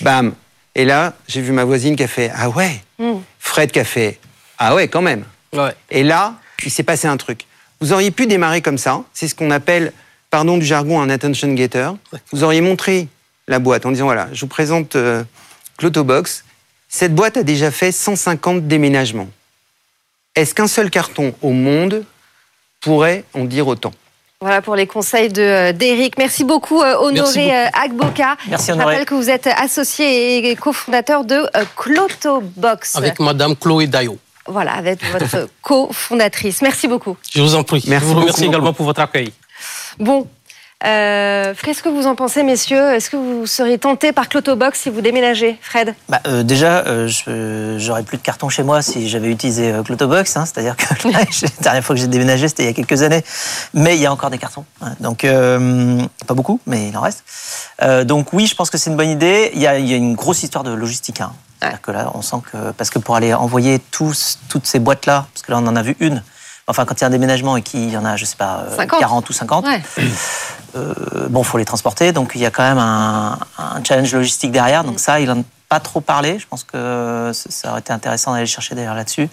Bam. 0.00 0.34
Et 0.74 0.84
là, 0.84 1.14
j'ai 1.26 1.40
vu 1.40 1.52
ma 1.52 1.64
voisine 1.64 1.96
qui 1.96 2.02
a 2.02 2.08
fait 2.08 2.30
Ah 2.34 2.48
ouais 2.48 2.82
hmm. 2.98 3.18
Fred 3.38 3.70
qui 3.70 3.80
a 3.80 3.84
fait 3.84 4.18
Ah 4.58 4.74
ouais, 4.74 4.88
quand 4.88 5.02
même. 5.02 5.24
Ouais. 5.52 5.74
Et 5.90 6.02
là, 6.02 6.34
il 6.64 6.70
s'est 6.70 6.82
passé 6.82 7.08
un 7.08 7.16
truc. 7.16 7.46
Vous 7.80 7.92
auriez 7.92 8.10
pu 8.10 8.26
démarrer 8.26 8.60
comme 8.60 8.78
ça. 8.78 9.02
C'est 9.12 9.26
ce 9.26 9.34
qu'on 9.34 9.50
appelle, 9.50 9.92
pardon 10.30 10.58
du 10.58 10.64
jargon, 10.64 11.00
un 11.00 11.10
attention 11.10 11.56
getter. 11.56 11.90
Vous 12.32 12.44
auriez 12.44 12.60
montré 12.60 13.08
la 13.48 13.58
boîte 13.58 13.86
en 13.86 13.90
disant 13.90 14.04
Voilà, 14.04 14.28
je 14.32 14.40
vous 14.42 14.46
présente 14.46 14.96
euh, 14.96 15.24
Clotobox. 15.78 16.44
Cette 16.88 17.14
boîte 17.14 17.36
a 17.36 17.42
déjà 17.42 17.70
fait 17.70 17.92
150 17.92 18.66
déménagements. 18.68 19.28
Est-ce 20.34 20.54
qu'un 20.54 20.66
seul 20.66 20.90
carton 20.90 21.34
au 21.42 21.50
monde 21.50 22.04
pourrait 22.80 23.24
en 23.34 23.44
dire 23.44 23.66
autant? 23.66 23.92
Voilà 24.42 24.62
pour 24.62 24.74
les 24.74 24.86
conseils 24.86 25.30
euh, 25.36 25.72
d'Eric. 25.72 26.16
Merci 26.16 26.44
beaucoup 26.44 26.80
euh, 26.80 26.96
Honoré 26.96 27.54
euh, 27.54 27.66
Agboka. 27.74 28.36
Merci 28.48 28.72
Honoré. 28.72 28.84
Je 28.84 28.90
rappelle 28.92 29.06
que 29.06 29.14
vous 29.14 29.28
êtes 29.28 29.46
associé 29.46 30.48
et 30.48 30.56
cofondateur 30.56 31.24
de 31.24 31.42
Clotobox. 31.76 32.96
Avec 32.96 33.20
Madame 33.20 33.54
Chloé 33.54 33.86
Dayo. 33.86 34.16
Voilà, 34.46 34.72
avec 34.72 35.04
votre 35.12 35.46
cofondatrice. 35.62 36.62
Merci 36.62 36.88
beaucoup. 36.88 37.18
Je 37.30 37.42
vous 37.42 37.54
en 37.54 37.64
prie. 37.64 37.84
Merci 37.86 38.06
je 38.06 38.12
vous 38.14 38.18
remercie 38.18 38.44
également 38.46 38.72
pour 38.72 38.86
votre 38.86 39.02
accueil. 39.02 39.30
Bon, 39.98 40.26
euh, 40.86 41.54
Qu'est-ce 41.62 41.82
que 41.82 41.88
vous 41.88 42.06
en 42.06 42.14
pensez, 42.14 42.42
messieurs 42.42 42.94
Est-ce 42.94 43.10
que 43.10 43.16
vous 43.16 43.46
seriez 43.46 43.78
tenté 43.78 44.12
par 44.12 44.28
Clotobox 44.28 44.80
si 44.80 44.90
vous 44.90 45.00
déménagez, 45.00 45.58
Fred? 45.60 45.94
Bah, 46.08 46.20
euh, 46.26 46.42
Déjà, 46.42 46.84
euh, 46.86 47.78
j'aurais 47.78 48.02
plus 48.02 48.16
de 48.16 48.22
carton 48.22 48.48
chez 48.48 48.62
moi 48.62 48.80
si 48.80 49.08
j'avais 49.08 49.28
utilisé 49.28 49.72
euh, 49.72 49.82
Clotobox. 49.82 50.36
Hein, 50.36 50.46
C'est-à-dire 50.46 50.76
que 50.76 51.08
la 51.08 51.24
dernière 51.60 51.84
fois 51.84 51.94
que 51.94 52.00
j'ai 52.00 52.06
déménagé, 52.06 52.48
c'était 52.48 52.62
il 52.62 52.66
y 52.66 52.70
a 52.70 52.72
quelques 52.72 53.02
années. 53.02 53.22
Mais 53.74 53.96
il 53.96 54.00
y 54.00 54.06
a 54.06 54.12
encore 54.12 54.30
des 54.30 54.38
cartons. 54.38 54.64
Hein, 54.80 54.94
donc, 55.00 55.26
pas 56.26 56.34
beaucoup, 56.34 56.60
mais 56.66 56.88
il 56.88 56.96
en 56.96 57.02
reste. 57.02 57.24
Donc 58.06 58.32
oui, 58.32 58.46
je 58.46 58.54
pense 58.54 58.70
que 58.70 58.78
c'est 58.78 58.90
une 58.90 58.96
bonne 58.96 59.10
idée. 59.10 59.50
Il 59.54 59.60
y 59.60 59.66
a, 59.66 59.78
il 59.78 59.86
y 59.86 59.92
a 59.92 59.96
une 59.96 60.14
grosse 60.14 60.42
histoire 60.42 60.64
de 60.64 60.72
logistique. 60.72 61.20
Hein. 61.20 61.32
Que 61.82 61.90
là, 61.90 62.10
on 62.14 62.22
sent 62.22 62.36
que 62.50 62.72
parce 62.72 62.88
que 62.88 62.98
pour 62.98 63.16
aller 63.16 63.34
envoyer 63.34 63.80
tous, 63.90 64.38
toutes 64.48 64.66
ces 64.66 64.78
boîtes 64.78 65.04
là, 65.04 65.26
parce 65.34 65.42
que 65.42 65.52
là 65.52 65.58
on 65.58 65.66
en 65.66 65.76
a 65.76 65.82
vu 65.82 65.94
une, 66.00 66.22
enfin 66.66 66.84
quand 66.84 66.94
il 66.98 67.00
y 67.00 67.04
a 67.04 67.06
un 67.08 67.10
déménagement 67.10 67.56
et 67.56 67.62
qu'il 67.62 67.90
y 67.90 67.96
en 67.96 68.04
a, 68.04 68.16
je 68.16 68.24
sais 68.24 68.36
pas, 68.36 68.64
40 68.86 69.28
ou 69.28 69.32
50, 69.32 69.66
ouais. 69.66 69.82
euh, 70.76 70.94
bon, 71.28 71.42
faut 71.42 71.58
les 71.58 71.64
transporter, 71.64 72.12
donc 72.12 72.32
il 72.34 72.40
y 72.40 72.46
a 72.46 72.50
quand 72.50 72.62
même 72.62 72.78
un, 72.78 73.38
un 73.58 73.84
challenge 73.84 74.12
logistique 74.14 74.52
derrière. 74.52 74.84
Donc 74.84 75.00
ça, 75.00 75.20
il 75.20 75.26
n'en 75.26 75.40
a 75.40 75.44
pas 75.70 75.80
trop 75.80 76.00
parlé. 76.00 76.38
Je 76.38 76.46
pense 76.46 76.64
que 76.64 77.30
ça 77.32 77.70
aurait 77.70 77.80
été 77.80 77.92
intéressant 77.92 78.34
d'aller 78.34 78.46
chercher 78.46 78.74
d'ailleurs 78.74 78.96
là-dessus, 78.96 79.28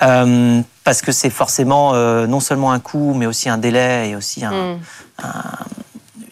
euh, 0.00 0.62
parce 0.84 1.02
que 1.02 1.12
c'est 1.12 1.28
forcément 1.28 1.90
euh, 1.92 2.26
non 2.26 2.40
seulement 2.40 2.72
un 2.72 2.78
coût, 2.78 3.12
mais 3.14 3.26
aussi 3.26 3.50
un 3.50 3.58
délai 3.58 4.10
et 4.10 4.16
aussi 4.16 4.44
un, 4.44 4.52
mm. 4.52 4.78
un, 5.24 5.42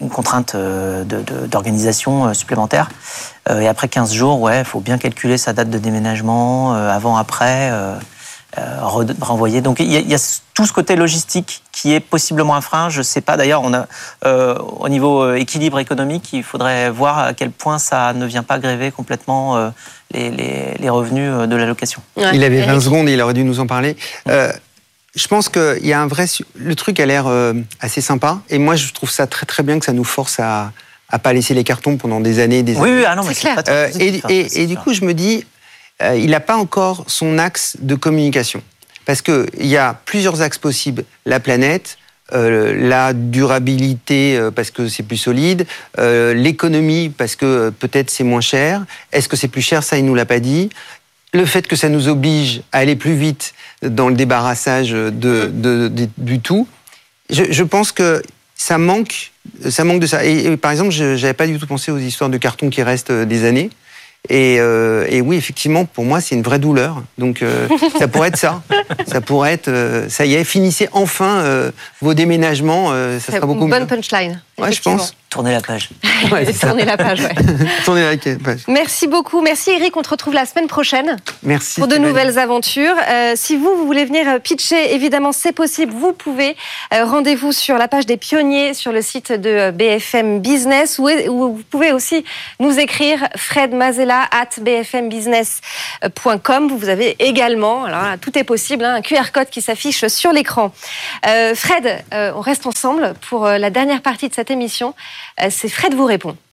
une 0.00 0.08
contrainte 0.08 0.54
euh, 0.54 1.04
d'organisation 1.48 2.26
euh, 2.26 2.32
supplémentaire. 2.32 2.88
et 3.50 3.68
après 3.68 3.88
15 3.88 4.12
jours, 4.14 4.40
ouais, 4.40 4.60
il 4.60 4.64
faut 4.64 4.80
bien 4.80 4.98
calculer 4.98 5.36
sa 5.36 5.52
date 5.52 5.68
de 5.68 5.78
déménagement, 5.78 6.72
avant, 6.72 7.16
après. 7.16 7.70
Euh, 8.56 8.78
renvoyer. 9.20 9.62
Donc 9.62 9.80
il 9.80 9.90
y, 9.90 10.14
a, 10.14 10.38
tout 10.54 10.64
ce 10.64 10.72
côté 10.72 10.94
logistique 10.94 11.62
qui 11.72 11.92
est 11.92 11.98
possiblement 11.98 12.54
un 12.54 12.60
frein. 12.60 12.88
Je 12.88 12.98
ne 12.98 13.02
sais 13.02 13.20
pas. 13.20 13.36
D'ailleurs, 13.36 13.62
on 13.64 13.74
a 13.74 13.88
euh, 14.24 14.54
au 14.54 14.88
niveau 14.88 15.24
euh, 15.24 15.34
équilibre 15.34 15.80
économique, 15.80 16.32
il 16.32 16.44
faudrait 16.44 16.88
voir 16.90 17.18
à 17.18 17.34
quel 17.34 17.50
point 17.50 17.80
ça 17.80 18.12
ne 18.12 18.26
vient 18.26 18.44
pas 18.44 18.60
gréver 18.60 18.92
complètement 18.92 19.72
les, 20.12 20.30
les, 20.30 20.90
revenus 20.90 21.48
de 21.48 21.56
la 21.56 21.66
location. 21.66 22.00
Il 22.32 22.44
avait 22.44 22.62
20 22.62 22.80
secondes, 22.80 23.08
il 23.08 23.20
aurait 23.20 23.34
dû 23.34 23.42
nous 23.42 23.58
en 23.58 23.66
parler. 23.66 23.96
je 24.26 25.28
pense 25.28 25.48
qu'il 25.48 25.86
y 25.86 25.92
a 25.92 26.00
un 26.00 26.06
vrai. 26.06 26.26
Le 26.54 26.76
truc 26.76 27.00
a 27.00 27.06
l'air 27.06 27.26
assez 27.80 28.00
sympa. 28.00 28.38
Et 28.50 28.58
moi, 28.58 28.76
je 28.76 28.92
trouve 28.92 29.10
ça 29.10 29.26
très 29.26 29.46
très 29.46 29.64
bien 29.64 29.80
que 29.80 29.84
ça 29.84 29.92
nous 29.92 30.04
force 30.04 30.38
à 30.38 30.70
à 31.10 31.18
pas 31.18 31.32
laisser 31.32 31.54
les 31.54 31.64
cartons 31.64 31.96
pendant 31.96 32.18
des 32.18 32.40
années 32.40 32.62
des 32.62 32.76
années. 32.76 32.82
Oui, 32.82 32.98
oui 32.98 33.04
ah 33.06 33.14
non, 33.14 33.22
mais 33.24 33.34
c'est 33.34 33.40
clair. 33.40 33.62
et, 34.00 34.22
et, 34.30 34.62
et, 34.62 34.66
du 34.66 34.76
coup, 34.76 34.94
je 34.94 35.04
me 35.04 35.12
dis, 35.12 35.44
euh, 36.02 36.16
il 36.16 36.30
n'a 36.30 36.40
pas 36.40 36.56
encore 36.56 37.04
son 37.06 37.38
axe 37.38 37.76
de 37.80 37.94
communication. 37.94 38.62
Parce 39.04 39.22
qu'il 39.22 39.66
y 39.66 39.76
a 39.76 40.00
plusieurs 40.04 40.40
axes 40.40 40.58
possibles. 40.58 41.04
La 41.26 41.40
planète, 41.40 41.98
euh, 42.32 42.74
la 42.88 43.12
durabilité 43.12 44.36
euh, 44.36 44.50
parce 44.50 44.70
que 44.70 44.88
c'est 44.88 45.02
plus 45.02 45.18
solide, 45.18 45.66
l'économie 45.98 47.10
parce 47.10 47.36
que 47.36 47.70
peut-être 47.70 48.10
c'est 48.10 48.24
moins 48.24 48.40
cher. 48.40 48.84
Est-ce 49.12 49.28
que 49.28 49.36
c'est 49.36 49.48
plus 49.48 49.62
cher? 49.62 49.82
Ça, 49.82 49.98
il 49.98 50.04
nous 50.04 50.14
l'a 50.14 50.26
pas 50.26 50.40
dit. 50.40 50.70
Le 51.32 51.44
fait 51.46 51.66
que 51.66 51.76
ça 51.76 51.88
nous 51.88 52.08
oblige 52.08 52.62
à 52.72 52.78
aller 52.78 52.96
plus 52.96 53.14
vite 53.14 53.54
dans 53.82 54.08
le 54.08 54.14
débarrassage 54.14 54.92
de, 54.92 55.90
du 56.16 56.40
tout. 56.40 56.68
Je, 57.28 57.62
pense 57.64 57.90
que 57.90 58.22
ça 58.54 58.78
manque, 58.78 59.32
ça 59.68 59.82
manque 59.82 59.98
de 59.98 60.06
ça. 60.06 60.20
Par 60.62 60.70
exemple, 60.70 60.92
je 60.92 61.04
n'avais 61.04 61.34
pas 61.34 61.48
du 61.48 61.58
tout 61.58 61.66
pensé 61.66 61.90
aux 61.90 61.98
histoires 61.98 62.30
de 62.30 62.38
carton 62.38 62.70
qui 62.70 62.84
restent 62.84 63.10
des 63.10 63.44
années. 63.44 63.70
Euh, 64.32 65.06
et, 65.10 65.20
oui, 65.20 65.36
effectivement, 65.36 65.84
pour 65.84 66.04
moi, 66.04 66.20
c'est 66.20 66.34
une 66.34 66.42
vraie 66.42 66.58
douleur. 66.58 67.02
Donc, 67.18 67.42
euh, 67.42 67.68
ça 67.98 68.08
pourrait 68.08 68.28
être 68.28 68.38
ça. 68.38 68.62
Ça 69.06 69.20
pourrait 69.20 69.52
être, 69.52 69.68
euh, 69.68 70.08
ça 70.08 70.24
y 70.24 70.34
est, 70.34 70.44
finissez 70.44 70.88
enfin 70.92 71.70
vos 72.00 72.14
déménagements. 72.14 72.90
ça 73.20 73.32
sera 73.32 73.46
beaucoup 73.46 73.64
une 73.64 73.70
bonne 73.70 73.86
punchline. 73.86 74.40
Ouais, 74.58 74.72
je 74.72 74.80
pense. 74.80 75.14
Tournez 75.34 75.52
la 75.52 75.60
page. 75.60 75.88
Ouais, 76.30 76.46
Tournez 76.52 76.84
la 76.84 76.96
page, 76.96 77.20
ouais. 77.20 77.34
Tournez 77.84 78.02
la 78.02 78.16
page. 78.16 78.60
Merci 78.68 79.08
beaucoup. 79.08 79.40
Merci 79.40 79.70
Eric. 79.70 79.96
On 79.96 80.02
te 80.02 80.10
retrouve 80.10 80.32
la 80.32 80.46
semaine 80.46 80.68
prochaine. 80.68 81.16
Merci. 81.42 81.80
Pour 81.80 81.88
de 81.88 81.96
nouvelles 81.96 82.38
aventures. 82.38 82.94
Euh, 83.08 83.32
si 83.34 83.56
vous, 83.56 83.76
vous 83.76 83.84
voulez 83.84 84.04
venir 84.04 84.40
pitcher, 84.40 84.94
évidemment, 84.94 85.32
c'est 85.32 85.50
possible. 85.50 85.92
Vous 85.92 86.12
pouvez. 86.12 86.54
Euh, 86.92 87.04
Rendez-vous 87.04 87.50
sur 87.50 87.78
la 87.78 87.88
page 87.88 88.06
des 88.06 88.16
pionniers 88.16 88.74
sur 88.74 88.92
le 88.92 89.02
site 89.02 89.32
de 89.32 89.72
BFM 89.72 90.38
Business 90.40 91.00
où, 91.00 91.08
vous 91.28 91.60
pouvez 91.68 91.90
aussi 91.90 92.24
nous 92.60 92.78
écrire 92.78 93.26
Fred 93.36 93.74
Mazella 93.74 94.28
at 94.30 94.50
bfmbusiness.com. 94.60 96.76
Vous 96.76 96.88
avez 96.88 97.16
également, 97.18 97.82
alors 97.84 98.02
là, 98.02 98.18
tout 98.18 98.38
est 98.38 98.44
possible, 98.44 98.84
hein, 98.84 98.94
un 98.94 99.02
QR 99.02 99.32
code 99.32 99.50
qui 99.50 99.62
s'affiche 99.62 100.06
sur 100.06 100.32
l'écran. 100.32 100.72
Euh, 101.26 101.54
Fred, 101.54 102.04
euh, 102.12 102.32
on 102.36 102.40
reste 102.40 102.66
ensemble 102.66 103.14
pour 103.28 103.46
euh, 103.46 103.58
la 103.58 103.70
dernière 103.70 104.02
partie 104.02 104.28
de 104.28 104.34
cette 104.34 104.50
émission. 104.50 104.94
Euh, 105.40 105.48
c'est 105.50 105.68
Fred 105.68 105.94
vous 105.94 106.04
répond. 106.04 106.36